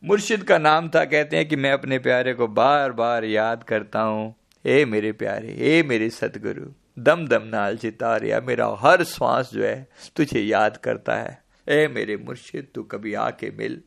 मुर्शिद 0.05 0.43
का 0.43 0.59
नाम 0.59 0.89
था, 0.89 1.05
कहते 1.05 1.37
हैं 1.37 1.49
कि 1.49 1.57
मैं 1.57 1.73
अपने 1.73 1.99
प्यारे 1.99 2.35
को 2.35 2.47
बार 2.47 2.93
बार 2.93 3.25
याद 3.25 3.65
करता 3.65 4.01
हूँ। 4.01 4.35
ए 4.67 4.85
मेरे 4.85 5.13
प्यारे, 5.13 5.49
ए 5.49 5.83
मेरे 5.83 6.11
सतगुरु। 6.11 6.80
दम 7.01 7.27
दम 7.27 7.43
नाल 7.47 7.77
चितारिया 7.77 8.41
मेरा 8.41 8.67
हर 8.81 9.05
श्वास 9.05 9.51
जो 9.53 9.65
है 9.65 9.89
तुझे 10.17 10.41
याद 10.41 10.77
करता 10.77 11.15
है। 11.17 11.43
ए 11.67 11.87
मेरे 11.89 12.17
मुर्शिद, 12.17 12.67
तू 12.75 12.83
कभी 12.85 13.15
आके 13.17 13.51
मिल, 13.51 13.81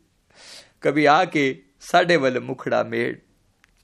कभी 0.83 1.05
आके 1.07 1.45
साढ़े 1.81 2.17
वाले 2.17 2.39
मुखड़ा 2.39 2.83
मेड़, 2.83 3.15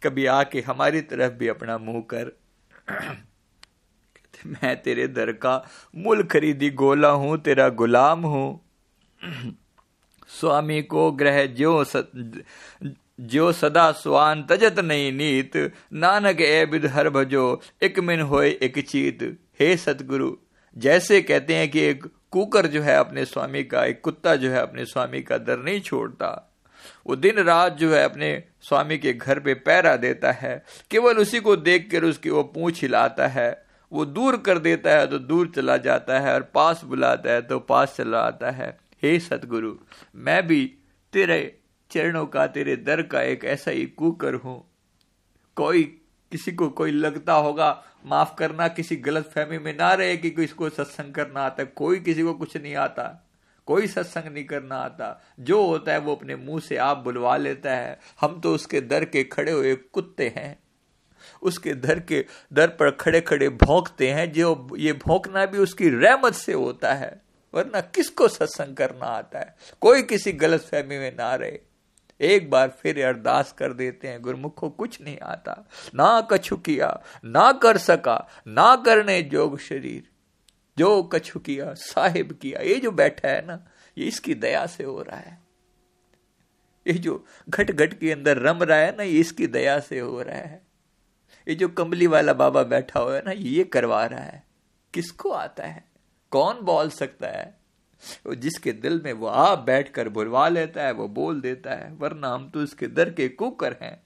कभी 0.01 0.25
आके 0.27 0.61
हमारी 0.61 1.01
तरफ़ 1.03 1.33
भी 1.33 1.47
अपना 1.47 1.77
मुँह 1.77 2.01
कर। 2.13 2.31
मैं 4.45 4.75
तेरे 4.81 5.07
दर 5.09 5.31
का 5.33 5.55
मुल 5.95 6.23
खरीदी 6.23 6.69
गोला 6.71 7.09
हूँ, 7.11 7.37
तेरा 7.37 7.69
गुलाम 7.71 8.21
हूँ। 8.25 8.59
स्वामी 10.29 10.81
को 10.83 11.11
ग्रह 11.11 11.45
ज्यो 11.47 11.83
ज्यो 13.19 13.51
सदा 13.51 13.91
स्वान 13.91 14.43
तजत 14.43 14.79
नहीं 14.79 15.11
नीत, 15.11 15.55
नानक 15.93 16.41
ए 16.41 16.65
विद 16.65 16.85
हर 16.85 17.09
भजो, 17.09 17.61
एक 17.83 17.99
मिन 17.99 18.21
होए 18.21 18.49
एक 18.61 18.79
चीत। 18.87 19.23
हे 19.59 19.75
सतगुरु, 19.77 20.31
जैसे 20.75 21.21
कहते 21.21 21.55
हैं 21.55 21.69
कि 21.71 21.79
एक 21.79 22.05
कुकर 22.31 22.67
जो 22.67 22.81
है 22.81 22.95
अपने 22.95 23.25
स्वामी 23.25 23.63
का, 23.63 23.85
एक 23.85 24.01
कुत्ता 24.01 24.35
जो 24.35 24.51
है 24.51 24.61
अपने 24.61 24.85
स्वामी 24.85 25.21
का 25.21 25.37
दर 25.37 25.59
नहीं 25.59 25.81
छोड़ता। 25.81 26.45
वो 27.07 27.15
दिन 27.15 27.39
रात 27.39 27.77
जो 27.77 27.93
है 27.93 28.03
अपने 28.03 28.31
स्वामी 28.61 28.97
के 28.97 29.13
घर 29.13 29.39
पे 29.39 29.53
पैरा 29.53 29.95
देता 29.95 30.31
है, 30.31 30.63
केवल 30.91 31.17
उसी 31.17 31.39
को 31.39 31.55
देख 31.55 31.89
कर 31.91 32.03
उसकी 32.03 32.29
वो 32.29 32.43
पूछ 32.43 32.81
हिलाता 32.81 33.27
है। 33.27 33.65
वो 33.91 34.05
दूर 34.05 34.37
कर 34.37 34.57
देता 34.59 34.91
है 34.91 35.07
तो 35.07 35.19
दूर 35.19 35.51
चला 35.55 35.77
जाता 35.77 36.19
है 36.19 36.33
और 36.33 36.41
पास 36.53 36.83
बुलाता 36.85 37.31
है 37.31 37.41
तो 37.41 37.59
पास 37.59 37.95
चला 37.97 38.19
आता 38.19 38.51
है। 38.51 38.77
हे 39.03 39.19
सतगुरु, 39.19 39.75
मैं 40.15 40.45
भी 40.47 40.65
तेरे 41.13 41.58
चरणों 41.91 42.25
का 42.25 42.47
तेरे 42.47 42.75
दर 42.75 43.01
का 43.01 43.21
एक 43.21 43.45
ऐसा 43.45 43.71
ही 43.71 43.85
कुकर 43.85 44.33
हूँ। 44.33 44.71
कोई, 45.55 45.83
किसी 46.31 46.51
को 46.51 46.69
कोई 46.69 46.91
लगता 46.91 47.33
होगा, 47.33 47.83
माफ़ 48.05 48.35
करना, 48.35 48.67
किसी 48.67 48.95
गलत 48.95 49.25
फहमी 49.25 49.57
में 49.57 49.77
ना 49.77 49.93
रहे 49.93 50.17
कि 50.17 50.29
किसको 50.29 50.69
सत्संग 50.69 51.13
करना 51.13 51.41
आता। 51.41 51.63
कोई 51.63 51.99
किसी 51.99 52.23
को 52.23 52.33
कुछ 52.33 52.57
नहीं 52.57 52.75
आता। 52.75 53.29
कोई 53.65 53.87
सत्संग 53.87 54.33
नहीं 54.33 54.45
करना 54.45 54.75
आता। 54.75 55.23
जो 55.39 55.65
होता 55.65 55.91
है 55.91 55.99
वो 55.99 56.15
अपने 56.15 56.35
मुँह 56.35 56.59
से 56.59 56.77
आप 56.77 56.97
बुलवा 56.97 57.37
लेता 57.37 57.75
है। 57.75 57.99
हम 58.21 58.41
तो 58.41 58.55
उसके 58.55 58.81
दर 58.81 59.05
के 59.05 59.23
खड़े 59.23 59.51
हुए 59.51 59.75
कुत्ते 59.75 60.33
हैं। 60.37 60.59
उसके 61.41 61.73
दर 61.73 61.99
के, 61.99 62.25
दर 62.53 62.67
पर 62.67 62.91
खड़े 62.91 63.21
खड़े 63.21 63.49
भौंकते 63.49 64.11
हैं। 64.11 64.31
जो, 64.31 64.69
ये 64.77 64.93
भौंकना 64.93 65.45
भी 65.45 65.57
उसकी 65.57 65.89
रहमत 65.89 66.33
से 66.33 66.53
होता 66.53 66.93
है। 66.93 67.21
वरना 67.53 67.81
किसको 67.81 68.27
सत्संग 68.27 68.75
करना 68.75 69.05
आता 69.05 69.39
है? 69.39 69.55
कोई 69.81 70.01
किसी 70.01 70.31
गलत 70.31 70.61
फहमी 70.61 70.97
में 70.97 71.11
ना 71.11 71.35
रहे। 71.35 71.68
एक 72.21 72.49
बार 72.49 72.69
फिर 72.69 73.05
अरदास 73.05 73.51
कर 73.51 73.73
देते 73.73 74.07
हैं, 74.07 74.21
गुरुमुख 74.21 74.59
को 74.59 74.69
कुछ 74.69 75.01
नहीं 75.01 75.17
आता। 75.17 75.69
ना 75.95 76.21
कछु 76.21 76.57
किया 76.57 77.03
ना 77.25 77.51
कर 77.51 77.77
सका, 77.77 78.27
ना 78.47 78.75
करने 78.75 79.21
जोग 79.21 79.59
शरीर। 79.59 80.03
जो 80.77 81.03
कछु 81.03 81.39
किया 81.39 81.73
साहिब 81.73 82.39
किया, 82.41 82.61
ये 82.61 82.75
जो 82.75 82.91
बैठा 82.91 83.27
है 83.27 83.45
ना, 83.45 83.65
ये 83.97 84.05
इसकी 84.05 84.33
दया 84.33 84.65
से 84.65 84.83
हो 84.83 85.01
रहा 85.01 85.17
है। 85.17 85.39
ये 86.87 86.93
जो 86.93 87.25
घट 87.49 87.71
घट 87.71 87.99
के 87.99 88.11
अंदर 88.11 88.37
रम 88.37 88.63
रहा 88.63 88.77
है 88.77 88.97
ना, 88.97 89.03
ये 89.03 89.19
इसकी 89.19 89.47
दया 89.47 89.79
से 89.79 89.99
हो 89.99 90.21
रहा 90.21 90.37
है। 90.37 90.61
ये 91.47 91.55
जो 91.55 91.67
कमली 91.67 92.07
वाला 92.07 92.33
बाबा 92.33 92.63
बैठा 92.63 92.99
हुआ 92.99 93.15
है 93.15 93.21
ना, 93.25 93.31
ये 93.31 93.63
करवा 93.63 94.05
रहा 94.05 94.19
है। 94.19 94.43
किसको 94.93 95.29
आता 95.29 95.63
है? 95.63 95.83
कौन 96.31 96.55
बोल 96.61 96.89
सकता 96.89 97.27
है? 97.27 97.58
जिसके 98.27 98.71
दिल 98.71 99.01
में 99.05 99.11
वो 99.13 99.27
आप 99.27 99.59
बैठकर 99.59 100.09
बुलवा 100.09 100.47
लेता 100.47 100.83
है, 100.83 100.91
वो 100.91 101.07
बोल 101.07 101.41
देता 101.41 101.73
है, 101.73 101.91
वरना 101.93 102.27
हम 102.27 102.49
तो 102.49 102.63
इसके 102.63 102.87
दर 102.87 103.09
के 103.09 103.27
कुकर 103.29 103.75
हैं। 103.81 104.01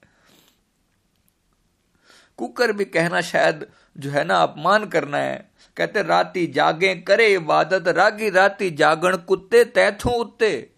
कुकर 2.38 2.72
भी 2.72 2.84
कहना 2.84 3.20
शायद 3.20 3.66
जो 3.96 4.10
है 4.10 4.24
ना 4.24 4.36
अपमान 4.36 4.84
करना 4.84 5.18
है। 5.18 5.50
कहते, 5.76 6.02
राती 6.02 6.46
जागे 6.46 6.94
करे 6.96 7.26
इबादत, 7.28 7.88
रागी 7.88 8.30
राती 8.30 8.70
जागण 8.70 9.16
कुत्ते 9.18 9.64
तैथू 9.64 10.10
उत्ते। 10.10 10.70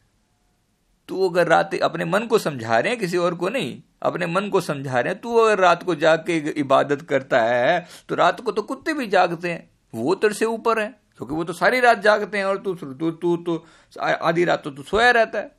तू 1.09 1.29
अगर 1.29 1.49
रात 1.49 1.75
अपने 1.75 2.05
मन 2.05 2.27
को 2.27 2.39
समझा 2.39 2.79
रहे 2.79 2.93
हैं 2.93 3.01
किसी 3.01 3.17
और 3.17 3.35
को 3.35 3.49
नहीं, 3.49 3.83
अपने 4.03 4.27
मन 4.27 4.49
को 4.49 4.61
समझा 4.61 5.01
रहे 5.01 5.13
हैं, 5.13 5.21
तू 5.21 5.37
अगर 5.37 5.59
रात 5.59 5.83
को 5.83 5.95
जाग 5.95 6.25
के 6.27 6.37
इबादत 6.37 7.03
करता 7.03 7.41
है 7.41 7.87
तो 8.09 8.15
रात 8.15 8.41
को 8.41 8.53
तो 8.53 8.63
कुत्ते 8.63 8.93
भी 8.93 9.07
जागते 9.07 9.51
हैं। 9.51 9.69
वो 9.95 10.15
तेरे 10.15 10.35
से 10.35 10.45
ऊपर 10.45 10.79
है। 10.79 11.06
क्योंकि 11.21 11.35
वो 11.35 11.45
तो 11.45 11.53
सारी 11.53 11.81
रात 11.81 11.99
जागते 11.99 12.39
हैं 12.39 12.45
और 12.45 12.59
तू 12.59 12.75
तू 12.75 13.11
तू 13.13 13.37
तो 13.37 13.65
आधी 14.01 14.45
रात 14.45 14.63
तो 14.65 14.71
तू 14.71 14.83
सोया 14.83 15.11
रहता 15.11 15.39
है। 15.39 15.55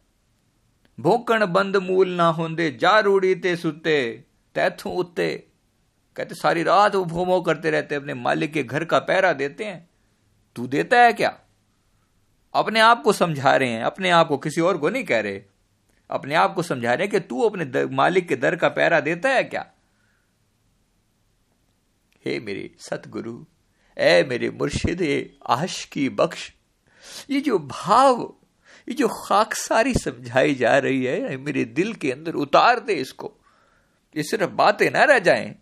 भोकण 0.98 1.46
बंद 1.46 1.78
मूल 1.78 2.10
ना 2.10 2.28
होंदे, 2.28 2.70
जा 2.72 3.00
रूढ़ी 3.00 3.34
ते 3.36 3.56
सुते 3.56 4.26
तैथू 4.56 4.90
उत्ते। 4.90 5.48
कहते 6.16 6.36
सारी 6.36 6.64
रात 6.64 6.96
वो 6.96 7.04
भो 7.06 7.26
भो 7.26 7.42
करते 7.42 7.72
रहते 7.72 7.96
अपने 7.96 8.14
मालिक 8.14 8.54
के 8.54 8.64
घर 8.64 8.86
का 8.86 9.00
पैरा 9.00 9.34
देते 9.34 9.66
हैं। 9.66 9.90
तू 10.56 10.68
देता 10.68 11.02
है 11.02 11.14
क्या? 11.14 11.38
अपने 12.54 12.80
आप 12.80 13.02
को 13.04 13.14
समझा 13.14 13.56
रहे 13.56 13.70
हैं, 13.70 13.84
अपने 13.84 14.10
आप 14.10 14.28
को 14.28 14.38
किसी 14.38 14.62
और 14.62 14.78
को 14.78 14.90
नहीं 14.90 15.04
कह 15.04 15.20
रहे। 15.20 15.42
अपने 16.10 16.36
आप 16.36 16.54
को 16.54 16.62
समझा 16.62 16.94
रहे 16.94 17.04
हैं 17.04 17.12
कि 17.12 17.20
तू 17.20 17.42
अपने 17.42 17.86
मालिक 17.86 18.28
के 18.28 18.36
दर 18.36 18.56
का 18.56 18.70
पैरा 18.70 19.00
देता 19.00 19.30
है 19.30 19.44
क्या? 19.44 19.66
हे 22.26 22.40
मेरे 22.40 22.70
सतगुरु 22.80 23.38
ए 23.98 24.24
मेरे 24.24 24.50
मुर्शिद 24.50 25.02
आश 25.48 25.84
की 25.86 26.08
बख्श। 26.10 26.52
ये 27.30 27.42
जो 27.42 27.60
भाव, 27.60 28.22
ये 28.88 28.94
जो 28.94 29.08
खाकसारी 29.08 29.94
समझाई 29.94 30.56
जा 30.56 30.78
रही 30.78 31.04
है 31.06 31.38
मेरे 31.38 31.66
दिल 31.66 31.94
के 31.94 32.12
अंदर 32.12 32.34
उतार 32.36 32.80
दे 32.80 32.94
इसको। 32.94 33.34
ये 34.16 34.24
सिर्फ़ 34.24 34.52
बातें 34.52 34.90
ना 34.92 35.04
रह 35.04 35.20
जाएँ। 35.20 35.56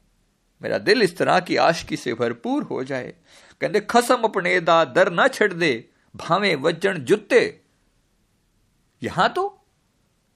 मेरा 0.62 0.78
दिल 0.78 1.02
इस 1.02 1.17
तरह 1.17 1.39
की 1.39 1.56
आशकी 1.56 1.98
से 1.98 2.13
भरपूर 2.13 2.63
हो 2.63 2.84
जाए। 2.84 3.13
कहते, 3.62 3.80
खसम 3.80 4.21
अपने 4.24 4.60
दा, 4.60 4.84
दर 4.86 5.12
ना 5.12 5.28
छड़ 5.28 5.54
दे, 5.54 5.89
भावे 6.15 6.56
वज़न 6.56 6.98
जुत्ते। 6.98 7.62
यहाँ 9.02 9.30
तो 9.30 9.62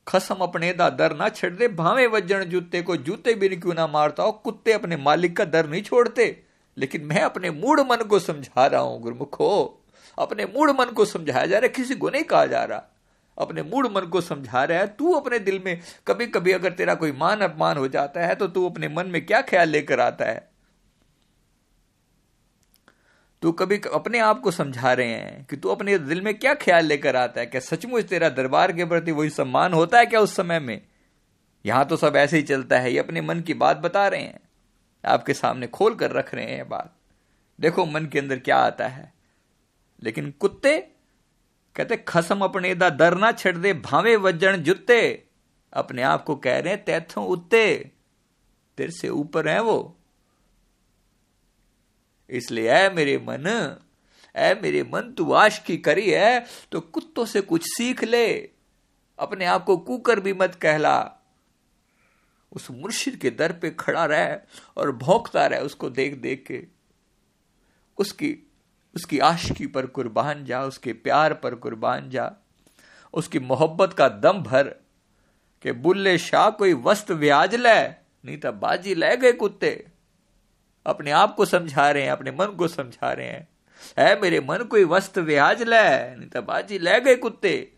खसम 0.07 0.35
अपने 0.35 0.73
दा, 0.73 0.89
दर 0.89 1.15
ना 1.15 1.29
छड़ 1.29 1.53
दे, 1.53 1.67
भावे 1.67 2.07
वज़न 2.07 2.43
जूते 2.43 2.81
को 2.81 2.95
जूते 2.97 3.33
भी 3.33 3.49
क्यों 3.49 3.73
ना 3.73 3.87
मारता 3.87 4.23
हो, 4.23 4.31
कुत्ते 4.31 4.73
अपने 4.73 4.97
मालिक 4.97 5.37
का 5.37 5.45
दर 5.45 5.69
नहीं 5.69 5.81
छोड़ते। 5.81 6.43
लेकिन 6.77 7.05
मैं 7.05 7.21
अपने 7.21 7.49
मूड 7.51 7.79
मन 7.81 8.03
को 8.03 8.19
समझा 8.19 8.65
रहा 8.67 8.81
हूँ, 8.81 8.99
गुरुमुखो। 9.01 9.83
अपने 10.17 10.45
मूड 10.45 10.69
मन 10.69 10.85
को 10.85 11.05
समझाया 11.05 11.45
जा 11.45 11.57
रहा 11.57 11.65
है, 11.65 11.73
किसी 11.73 11.95
को 11.95 12.09
नहीं 12.09 12.23
कहा 12.23 12.45
जा 12.45 12.63
रहा। 12.63 12.83
अपने 13.37 13.63
मूड 13.63 13.87
मन 13.87 14.05
को 14.05 14.21
समझा 14.21 14.63
रहा 14.63 14.79
है, 14.79 14.87
तू 14.87 15.13
अपने 15.13 15.39
दिल 15.39 15.61
में 15.65 15.79
कभी 16.07 16.25
कभी 16.27 16.51
अगर 16.51 16.71
तेरा 16.71 16.95
कोई 16.95 17.11
मान 17.11 17.41
अपमान 17.41 17.77
हो 17.77 17.87
जाता 17.87 18.25
है 18.25 18.35
तो 18.35 18.47
तू 18.47 18.69
अपने 18.69 18.87
मन 18.87 19.07
में 19.07 19.25
क्या 19.25 19.41
ख्याल 19.41 19.69
लेकर 19.69 19.99
आता 19.99 20.25
है? 20.25 20.47
तू 23.41 23.51
कभी 23.51 23.79
अपने 23.93 24.19
आप 24.19 24.39
को 24.41 24.51
समझा 24.51 24.93
रहे 24.93 25.07
हैं 25.07 25.45
कि 25.45 25.57
तू 25.57 25.69
अपने 25.69 25.97
दिल 25.97 26.21
में 26.21 26.33
क्या 26.39 26.53
ख्याल 26.53 26.85
लेकर 26.85 27.15
आता 27.15 27.39
है? 27.39 27.45
क्या 27.45 27.61
सचमुच 27.61 28.05
तेरा 28.05 28.29
दरबार 28.29 28.71
के 28.71 28.85
प्रति 28.85 29.11
वही 29.11 29.29
सम्मान 29.29 29.73
होता 29.73 29.99
है 29.99 30.05
क्या 30.05 30.19
उस 30.19 30.35
समय 30.35 30.59
में? 30.59 30.81
यहाँ 31.65 31.85
तो 31.85 31.97
सब 31.97 32.15
ऐसे 32.15 32.37
ही 32.37 32.43
चलता 32.43 32.79
है, 32.79 32.91
ये 32.93 32.99
अपने 32.99 33.21
मन 33.21 33.41
की 33.41 33.53
बात 33.53 33.77
बता 33.77 34.07
रहे 34.07 34.21
हैं। 34.21 34.39
आपके 35.05 35.33
सामने 35.33 35.67
खोल 35.67 35.95
कर 35.95 36.11
रख 36.11 36.33
रहे 36.35 36.45
हैं 36.45 36.69
बात। 36.69 36.95
देखो 37.59 37.85
मन 37.85 38.05
के 38.05 38.19
अंदर 38.19 38.39
क्या 38.39 38.57
आता 38.57 38.87
है। 38.87 39.13
लेकिन 40.03 40.31
कुत्ते 40.31 40.79
कहते, 41.75 41.97
खसम 41.97 42.41
अपने 42.41 42.75
दा, 42.75 42.89
दर 42.89 43.17
ना 43.17 43.31
छड़ 43.31 43.57
दे, 43.57 43.73
भावे 43.73 44.15
वज़न 44.15 44.55
जुत्ते। 44.55 45.23
अपने 45.73 46.01
आप 46.01 46.23
को 46.23 46.35
कह 46.35 46.59
रहे 46.59 46.73
हैं, 46.73 46.85
तैथों 46.85 47.27
उत्ते, 47.27 47.91
तेरे 48.77 48.91
से 48.91 49.09
ऊपर 49.09 49.47
है 49.47 49.61
वो। 49.61 49.97
इसलिए, 52.29 52.69
ऐ 52.69 52.89
मेरे 52.89 53.17
मन, 53.17 53.75
ऐ 54.35 54.55
मेरे 54.55 54.83
मन, 54.83 55.13
तू 55.17 55.31
आश 55.33 55.59
की 55.59 55.77
करी 55.77 56.11
है 56.11 56.45
तो 56.71 56.81
कुत्तों 56.81 57.25
से 57.25 57.41
कुछ 57.41 57.61
सीख 57.65 58.03
ले। 58.03 58.49
अपने 59.19 59.45
आप 59.45 59.63
को 59.63 59.77
कुकर 59.77 60.19
भी 60.19 60.33
मत 60.33 60.55
कहला। 60.55 61.18
उस 62.51 62.71
मुर्शिद 62.71 63.15
के 63.15 63.29
दर 63.29 63.51
पे 63.51 63.69
खड़ा 63.69 64.05
रहे 64.05 64.37
और 64.77 64.91
भौंकता 64.91 65.45
रहे 65.47 65.59
उसको 65.59 65.89
देख 65.89 66.15
देख 66.15 66.45
के। 66.47 66.63
उसकी 67.97 68.37
उसकी 68.95 69.19
आशिकी 69.19 69.67
पर 69.67 69.85
कुर्बान 69.85 70.45
जा, 70.45 70.63
उसके 70.63 70.93
प्यार 70.93 71.33
पर 71.33 71.55
कुर्बान 71.55 72.09
जा। 72.09 72.31
उसकी 73.13 73.39
मोहब्बत 73.39 73.93
का 73.93 74.09
दम 74.09 74.43
भर 74.43 74.67
के 75.61 75.71
बुल्ले 75.71 76.17
शाह 76.17 76.49
कोई 76.49 76.73
वस्त 76.73 77.11
व्याज 77.11 77.55
ले, 77.55 77.89
नहीं 77.89 78.37
तो 78.37 78.51
बाजी 78.51 78.95
ले 78.95 79.17
गए 79.17 79.31
कुत्ते। 79.31 79.87
अपने 80.85 81.11
आप 81.11 81.35
को 81.35 81.45
समझा 81.45 81.91
रहे 81.91 82.03
हैं, 82.03 82.11
अपने 82.11 82.31
मन 82.31 82.45
को 82.45 82.67
समझा 82.67 83.13
रहे 83.13 83.27
हैं। 83.27 83.47
है 83.97 84.21
मेरे 84.21 84.39
मन 84.39 84.57
कोई 84.57 84.83
वस्त 84.83 85.17
व्याज 85.17 85.61
ले, 85.61 86.15
नहीं 86.15 86.29
तो 86.29 86.41
बाजी 86.41 86.79
ले 86.79 87.01
गए 87.01 87.15
कुत्ते। 87.15 87.73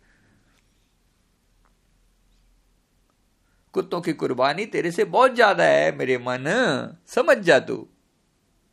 कुत्तों 3.73 4.01
की 4.01 4.13
कुर्बानी 4.13 4.65
तेरे 4.65 4.91
से 4.91 5.03
बहुत 5.05 5.36
ज़्यादा 5.36 5.63
है, 5.63 5.95
मेरे 5.97 6.17
मन। 6.17 6.97
समझ 7.07 7.38
जा 7.38 7.60
तू। 7.60 7.88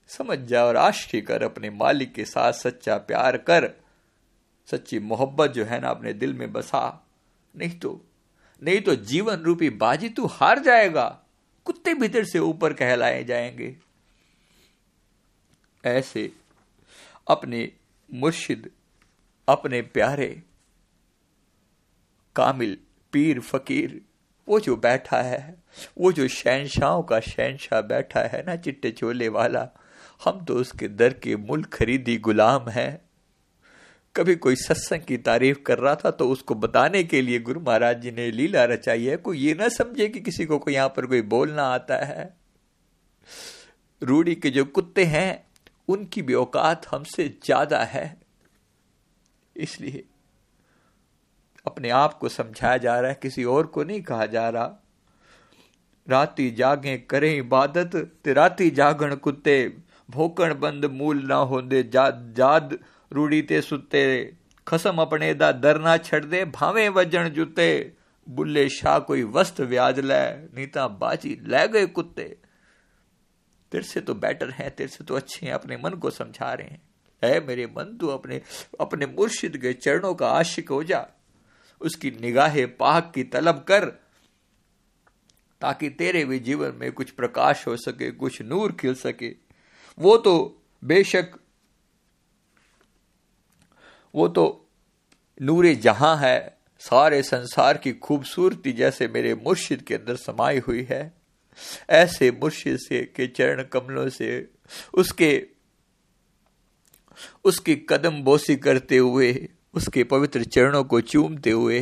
समझ 0.09 0.39
जा 0.39 0.65
और 0.65 0.77
आशी 0.77 1.21
कर 1.21 1.43
अपने 1.43 1.71
मालिक 1.71 2.13
के 2.15 2.25
साथ 2.25 2.53
सच्चा 2.53 2.97
प्यार 2.99 3.37
कर। 3.37 3.71
सच्ची 4.69 4.99
मोहब्बत 4.99 5.51
जो 5.51 5.65
है 5.65 5.81
ना 5.81 5.89
अपने 5.89 6.13
दिल 6.13 6.35
में 6.35 6.53
बसा। 6.53 7.11
नहीं 7.57 7.79
तो 7.79 8.01
नहीं 8.63 8.81
तो 8.81 8.95
जीवन 8.95 9.37
रूपी 9.37 9.71
बाजी 9.71 10.09
तू 10.09 10.27
हार 10.27 10.59
जाएगा। 10.59 11.07
कुत्ते 11.65 11.95
भीतर 11.95 12.25
से 12.25 12.39
ऊपर 12.39 12.73
कहलाए 12.73 13.25
जाएँगे। 13.25 13.77
ऐसे 15.85 16.33
अपने 17.29 17.73
मुर्शिद, 18.11 18.71
अपने 19.49 19.83
प्यारे 19.83 20.43
कामिल, 22.37 22.77
पीर 23.13 23.41
फकीर 23.41 24.01
वो 24.49 24.61
जो 24.61 24.77
बैठा 24.77 25.21
है, 25.23 25.55
वो 25.99 26.13
जो 26.13 26.29
शहनशाहों 26.29 27.03
का 27.03 27.21
शहनशाह 27.23 27.81
बैठा 27.83 28.21
है 28.29 28.43
ना, 28.47 28.57
चिट्टे 28.57 28.91
चोले 28.91 29.29
वाला, 29.31 29.69
हम 30.21 30.45
तो 30.45 30.55
उसके 30.55 30.89
दर 30.89 31.13
के 31.15 31.37
मुल्क 31.37 31.69
खरीदी 31.75 32.17
गुलाम 32.19 32.69
है। 32.71 32.89
कभी 34.15 34.35
कोई 34.37 34.57
सत्संग 34.57 35.03
की 35.03 35.17
तारीफ़ 35.19 35.59
कर 35.67 35.79
रहा 35.79 35.95
था 35.95 36.11
तो 36.11 36.29
उसको 36.29 36.55
बताने 36.55 37.03
के 37.05 37.21
लिए 37.23 37.39
गुरु 37.41 37.61
महाराज 37.61 38.01
जी 38.03 38.11
ने 38.11 38.31
लीला 38.31 38.65
रचाई 38.65 39.05
है। 39.05 39.17
कोई 39.17 39.39
ये 39.39 39.55
ना 39.55 39.69
समझे 39.69 40.09
कि 40.09 40.21
किसी 40.21 40.47
को 40.47 40.61
यहाँ 40.71 40.89
पर 40.89 41.07
कोई 41.07 41.23
बोलना 41.29 41.65
आता 41.65 41.97
है। 42.05 42.35
रूढ़ी 44.03 44.35
के 44.35 44.51
जो 44.51 44.65
कुत्ते 44.65 45.05
हैं, 45.05 45.45
उनकी 45.89 46.23
भी 46.23 46.35
औकात 46.35 46.87
हमसे 46.87 47.29
ज़्यादा 47.45 47.83
है। 47.85 48.17
इसलिए 49.57 50.05
अपने 51.69 51.91
आप 51.93 52.15
को 52.15 52.29
समझाया 52.31 52.77
जा 52.79 52.99
रहा 53.01 53.11
है, 53.11 53.19
किसी 53.23 53.45
और 53.47 53.67
को 53.69 53.85
नहीं 53.85 54.03
कहा 54.03 54.27
जा 54.29 54.49
रहा। 54.49 54.75
राती 56.07 56.51
जागे 56.51 56.97
करें 57.11 57.37
इबादत, 57.37 57.97
ते 58.25 58.33
राती 58.33 58.71
जागण 58.73 59.15
कुत्ते, 59.17 59.57
भोकण 60.11 60.55
बंद 60.61 60.85
मूल 60.93 61.23
ना 61.27 61.37
होंदे, 61.47 61.83
जाद 61.85 62.35
जाद 62.37 62.79
रूढ़ी 63.13 63.43
ते 63.43 63.61
सुते 63.63 64.05
खसम 64.67 64.99
अपने 64.99 65.33
दा 65.35 65.51
दर 65.55 65.81
ना 65.81 65.97
छड़ 65.99 66.25
दे 66.25 66.45
भावे 66.47 66.89
वज़न 66.89 67.29
जुते 67.31 67.69
बुल्ले 68.27 68.69
शाह 68.69 68.99
कोई 69.01 69.23
वस्त 69.27 69.61
व्याज 69.63 70.01
लै, 70.01 70.25
नीता 70.55 70.87
बाजी 70.97 71.31
ले 71.45 71.67
गए 71.69 71.87
कुत्ते। 71.89 72.25
तेरे 73.73 73.85
से 73.85 74.01
तो 74.01 74.15
बेटर 74.17 74.51
है, 74.51 74.69
तेरे 74.71 74.89
से 74.89 75.05
तो 75.05 75.15
अच्छे 75.15 75.47
हैं, 75.47 75.53
अपने 75.53 75.77
मन 75.77 75.95
को 75.97 76.11
समझा 76.11 76.53
रहे 76.53 76.67
हैं। 76.67 76.81
है 77.23 77.47
मेरे 77.47 77.67
मन 77.67 77.97
तू 78.01 78.09
अपने 78.09 78.41
अपने 78.81 79.07
मुर्शिद 79.09 79.57
के 79.57 79.73
चरणों 79.75 80.15
का 80.15 80.29
आशिक 80.31 80.69
हो 80.71 80.83
जा। 80.85 81.07
उसकी 81.81 82.11
निगाहे 82.11 82.67
पाक 82.67 83.13
की 83.15 83.25
तलब 83.25 83.65
कर, 83.69 83.85
ताकि 85.61 85.91
तेरे 85.91 86.25
भी 86.25 86.39
जीवन 86.39 86.75
में 86.75 86.93
कुछ 86.93 87.11
प्रकाश 87.11 87.67
हो 87.67 87.77
सके, 87.77 88.11
कुछ 88.11 88.43
नूर 88.43 88.73
खिल 88.73 88.95
सके। 88.95 89.35
वो 89.99 90.17
तो 90.17 90.63
बेशक, 90.85 91.31
वो 94.15 94.29
तो 94.29 94.69
नूरे 95.43 95.75
जहाँ 95.75 96.17
है, 96.17 96.59
सारे 96.81 97.23
संसार 97.23 97.77
की 97.77 97.93
खूबसूरती 97.93 98.73
जैसे 98.73 99.09
मेरे 99.09 99.35
मुर्शिद 99.35 99.83
के 99.83 99.95
अंदर 99.95 100.17
समाई 100.17 100.59
हुई 100.59 100.83
है। 100.83 101.13
ऐसे 101.91 102.31
मुर्शिद 102.31 102.79
से, 102.79 103.05
के 103.17 103.27
चरण 103.27 103.63
कमलों 103.63 104.09
से, 104.09 104.49
उसके, 104.95 105.47
उसकी 107.45 107.77
कदम 107.77 108.23
बोसी 108.23 108.57
करते 108.57 108.97
हुए 108.97 109.49
उसके 109.75 110.05
पवित्र 110.05 110.45
चरणों 110.45 110.85
को 110.85 111.01
चूमते 111.01 111.51
हुए 111.51 111.81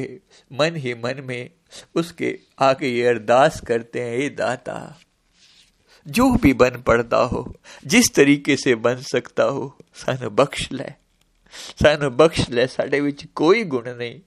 मन 0.53 0.77
ही 0.77 0.95
मन 0.95 1.23
में 1.25 1.51
उसके 1.95 2.39
आगे 2.59 2.89
ये 2.89 3.07
अरदास 3.07 3.61
करते 3.61 4.01
हैं 4.01 4.17
ये 4.19 4.29
दाता, 4.29 4.99
जो 6.07 6.31
भी 6.33 6.53
बन 6.53 6.83
पड़ता 6.87 7.17
हो, 7.17 7.55
जिस 7.87 8.15
तरीके 8.15 8.57
से 8.57 8.75
बन 8.75 8.97
सकता 9.03 9.45
हो, 9.45 9.77
सन 9.95 10.29
बख्श 10.29 10.71
ले। 10.73 10.89
सन 11.55 12.09
बख्श 12.09 12.49
ले, 12.51 12.67
साढ़े 12.67 13.01
विच 13.01 13.25
कोई 13.35 13.65
गुण 13.65 13.89
नहीं। 13.89 14.21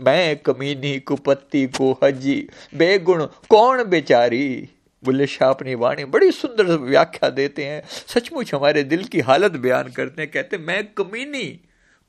मैं 0.00 0.36
कमीनी 0.36 0.98
कुपत्ती 1.00 1.66
को 1.66 1.92
हजी, 2.04 2.48
बेगुण 2.74 3.24
कौन 3.48 3.82
बेचारी? 3.84 4.68
बुल्ले 5.02 5.26
शाह 5.26 5.50
अपनी 5.50 5.74
वाणी 5.74 6.04
बड़ी 6.04 6.30
सुंदर 6.32 6.64
व्याख्या 6.64 7.30
देते 7.30 7.64
हैं। 7.64 7.82
सचमुच 8.08 8.54
हमारे 8.54 8.82
दिल 8.82 9.04
की 9.04 9.20
हालत 9.20 9.52
बयान 9.52 9.88
करते 9.88 10.22
हैं, 10.22 10.30
कहते 10.30 10.58
मैं 10.58 10.84
कमीनी 10.94 11.60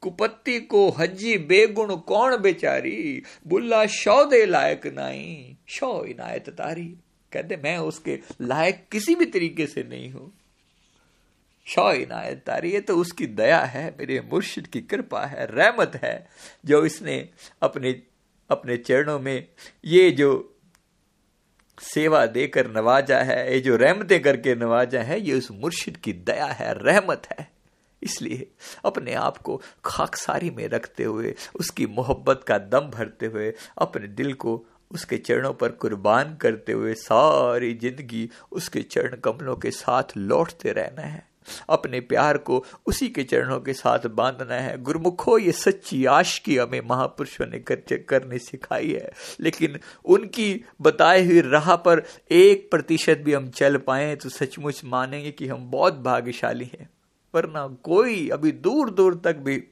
कुपत्ती 0.01 0.59
को 0.59 0.89
हजी 0.89 1.37
बेगुण 1.37 1.95
कौन 1.95 2.37
बेचारी? 2.37 3.23
बुल्ला 3.47 3.85
शौ 3.85 4.25
दे 4.25 4.45
लायक 4.45 4.87
नाई। 4.87 5.57
शौ 5.67 6.03
इनायत 6.03 6.49
तारी। 6.49 6.95
कहते, 7.31 7.57
मैं 7.57 7.77
उसके 7.77 8.19
लायक 8.41 8.85
किसी 8.91 9.15
भी 9.15 9.25
तरीके 9.25 9.67
से 9.67 9.83
नहीं 9.83 10.11
हूँ। 10.11 10.31
शौ 11.65 11.91
इनायत 11.91 12.43
तारी, 12.45 12.71
ये 12.71 12.79
तो 12.79 12.95
उसकी 12.97 13.25
दया 13.25 13.59
है, 13.59 13.95
मेरे 13.99 14.21
मुर्शिद 14.21 14.67
की 14.67 14.81
कृपा 14.81 15.25
है, 15.25 15.45
रहमत 15.45 15.99
है, 16.03 16.29
जो 16.65 16.85
इसने 16.85 17.29
अपने 17.61 18.01
अपने 18.49 18.77
चरणों 18.77 19.19
में 19.19 19.47
ये 19.85 20.11
जो 20.11 20.55
सेवा 21.81 22.25
देकर 22.25 22.71
नवाजा 22.71 23.17
है, 23.17 23.53
ये 23.53 23.59
जो 23.59 23.75
रहमतें 23.75 24.21
करके 24.21 24.55
नवाजा 24.55 25.01
है, 25.01 25.21
ये 25.21 25.33
उस 25.33 25.51
मुर्शिद 25.51 25.97
की 25.97 26.13
दया 26.13 26.45
है, 26.45 26.73
रहमत 26.73 27.27
है। 27.39 27.58
इसलिए 28.03 28.47
अपने 28.85 29.13
आप 29.13 29.37
को 29.37 29.61
खाकसारी 29.85 30.49
में 30.49 30.67
रखते 30.67 31.03
हुए 31.03 31.35
उसकी 31.55 31.85
मोहब्बत 31.87 32.43
का 32.47 32.57
दम 32.57 32.89
भरते 32.89 33.25
हुए 33.25 33.53
अपने 33.77 34.07
दिल 34.07 34.33
को 34.33 34.63
उसके 34.91 35.17
चरणों 35.17 35.53
पर 35.53 35.69
कुर्बान 35.71 36.35
करते 36.35 36.71
हुए 36.71 36.93
सारी 36.93 37.73
ज़िंदगी 37.73 38.29
उसके 38.51 38.81
चरण 38.81 39.15
कमलों 39.15 39.55
के 39.55 39.71
साथ 39.71 40.17
लौटते 40.17 40.71
रहना 40.71 41.01
है। 41.01 41.27
अपने 41.69 41.99
प्यार 41.99 42.37
को 42.37 42.63
उसी 42.85 43.07
के 43.09 43.23
चरणों 43.23 43.59
के 43.59 43.73
साथ 43.73 44.07
बांधना 44.07 44.55
है। 44.55 44.77
गुरुमुखो 44.81 45.37
ये 45.37 45.51
सच्ची 45.51 46.03
आश 46.05 46.37
की 46.39 46.57
हमें 46.57 46.81
महापुरुषों 46.81 47.45
ने 47.45 47.59
कर, 47.59 47.97
करने 47.99 48.37
सिखाई 48.39 48.91
है। 48.91 49.11
लेकिन 49.39 49.79
उनकी 50.05 50.65
बताए 50.81 51.25
हुई 51.25 51.41
राह 51.41 51.75
पर 51.77 52.03
एक 52.31 52.69
प्रतिशत 52.71 53.21
भी 53.25 53.33
हम 53.33 53.49
चल 53.51 53.77
पाए 53.77 54.15
तो 54.15 54.29
सचमुच 54.29 54.81
मानेंगे 54.85 55.31
कि 55.31 55.47
हम 55.47 55.69
बहुत 55.71 55.99
भाग्यशाली 55.99 56.69
हैं। 56.73 56.89
वरना 57.33 57.67
कोई 57.83 58.29
अभी 58.29 58.51
दूर 58.51 58.89
दूर 58.89 59.21
तक 59.23 59.35
भी 59.35 59.63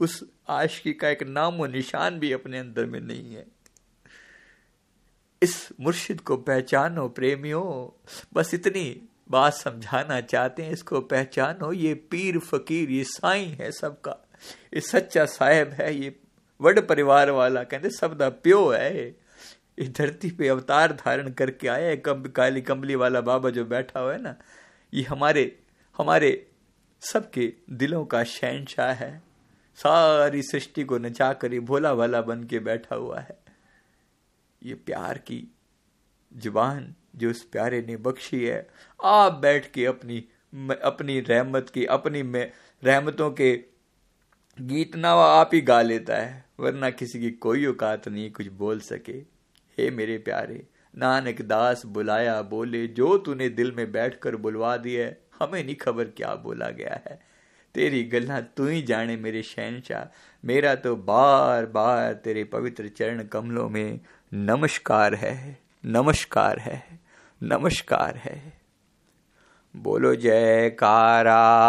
उस 0.00 0.22
आशिकी 0.48 0.92
का 0.92 1.08
एक 1.08 1.22
नाम 1.22 1.60
और 1.60 1.68
निशान 1.68 2.18
भी 2.18 2.32
अपने 2.32 2.58
अंदर 2.58 2.86
में 2.86 3.00
नहीं 3.00 3.34
है। 3.34 3.46
इस 5.42 5.68
मुर्शिद 5.80 6.20
को 6.20 6.36
पहचानो 6.36 7.08
प्रेमियों, 7.08 7.64
बस 8.34 8.54
इतनी 8.54 9.08
बात 9.30 9.54
समझाना 9.54 10.20
चाहते 10.20 10.62
हैं, 10.62 10.72
इसको 10.72 11.00
पहचानो, 11.00 11.72
ये 11.72 11.94
पीर 11.94 12.38
फकीर, 12.38 12.90
ये 12.90 13.04
साई 13.04 13.44
है 13.44 13.70
सबका। 13.72 14.16
ये 14.74 14.80
सच्चा 14.80 15.24
साहेब 15.24 15.68
है, 15.68 15.94
ये 15.94 16.16
वड 16.60 16.86
परिवार 16.88 17.30
वाला, 17.30 17.62
कहते 17.64 17.90
सब 17.90 18.16
दा 18.16 18.28
प्यो 18.28 18.68
है 18.68 19.16
इस 19.78 19.90
धरती 19.94 20.30
पे 20.30 20.48
अवतार 20.48 20.92
धारण 20.92 21.30
करके 21.30 21.68
आया 21.68 21.88
है, 21.88 21.96
कम, 21.96 22.22
काली 22.22 22.60
कमली 22.60 22.94
वाला 22.94 23.20
बाबा 23.20 23.50
जो 23.50 23.64
बैठा 23.64 24.00
हुआ 24.00 24.12
है 24.12 24.22
ना, 24.22 24.34
ये 24.94 25.02
हमारे 25.02 25.58
हमारे 25.96 26.49
सबके 27.02 27.52
दिलों 27.70 28.04
का 28.04 28.22
शहनशाह 28.24 28.92
है। 28.92 29.22
सारी 29.78 30.42
सृष्टि 30.42 30.84
को 30.84 30.98
नचा 30.98 31.32
कर 31.32 31.58
भोला 31.60 31.94
भाला 31.94 32.20
बन 32.22 32.44
के 32.44 32.58
बैठा 32.58 32.96
हुआ 32.96 33.20
है। 33.20 33.38
ये 34.62 34.74
प्यार 34.74 35.18
की 35.18 35.46
ज़ुबान 36.32 36.94
जो 37.16 37.30
उस 37.30 37.42
प्यारे 37.42 37.82
ने 37.82 37.96
बख्शी 37.96 38.44
है, 38.44 38.66
आप 39.04 39.32
बैठ 39.32 39.70
के 39.70 39.86
अपनी 39.86 40.24
अपनी 40.82 41.20
रहमत 41.20 41.70
की, 41.74 41.84
अपनी 41.84 42.22
में, 42.22 42.52
रहमतों 42.82 43.30
के 43.30 43.52
गीत 44.58 44.96
ना 44.96 45.10
आप 45.12 45.50
ही 45.54 45.60
गा 45.60 45.80
लेता 45.82 46.16
है, 46.16 46.44
वरना 46.60 46.90
किसी 46.90 47.20
की 47.20 47.30
कोई 47.30 47.66
औकात 47.66 48.08
नहीं 48.08 48.30
कुछ 48.30 48.46
बोल 48.46 48.80
सके। 48.80 49.12
हे 49.78 49.90
मेरे 49.90 50.18
प्यारे, 50.18 50.66
नानक 50.96 51.42
दास 51.42 51.86
बुलाया 51.86 52.40
बोले, 52.42 52.86
जो 52.86 53.18
तूने 53.18 53.48
दिल 53.48 53.72
में 53.72 53.92
बैठकर 53.92 54.36
बुलवा 54.36 54.76
दिया 54.76 55.06
हमें 55.40 55.64
नहीं 55.64 55.74
खबर 55.74 56.04
क्या 56.04 56.34
बोला 56.34 56.70
गया 56.70 57.00
है। 57.06 57.20
तेरी 57.74 58.02
गल्ला 58.02 58.40
तू 58.40 58.66
ही 58.66 58.82
जाने 58.82 59.16
मेरे 59.16 59.42
शहनशाह। 59.42 60.16
मेरा 60.44 60.74
तो 60.74 60.96
बार 60.96 61.66
बार 61.66 62.12
तेरे 62.12 62.44
पवित्र 62.44 62.88
चरण 62.88 63.22
कमलों 63.22 63.68
में 63.68 64.00
नमस्कार 64.34 65.14
है 65.14 65.58
नमस्कार 65.86 66.58
है 66.58 67.00
नमस्कार 67.42 68.16
है। 68.16 68.52
बोलो 69.76 70.14
जयकारा, 70.14 71.64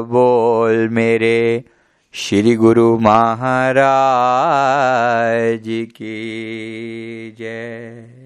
बोल 0.00 0.88
मेरे 0.88 1.64
श्री 2.12 2.56
गुरु 2.56 2.98
महाराज 2.98 5.62
की 5.68 7.34
जय। 7.38 8.25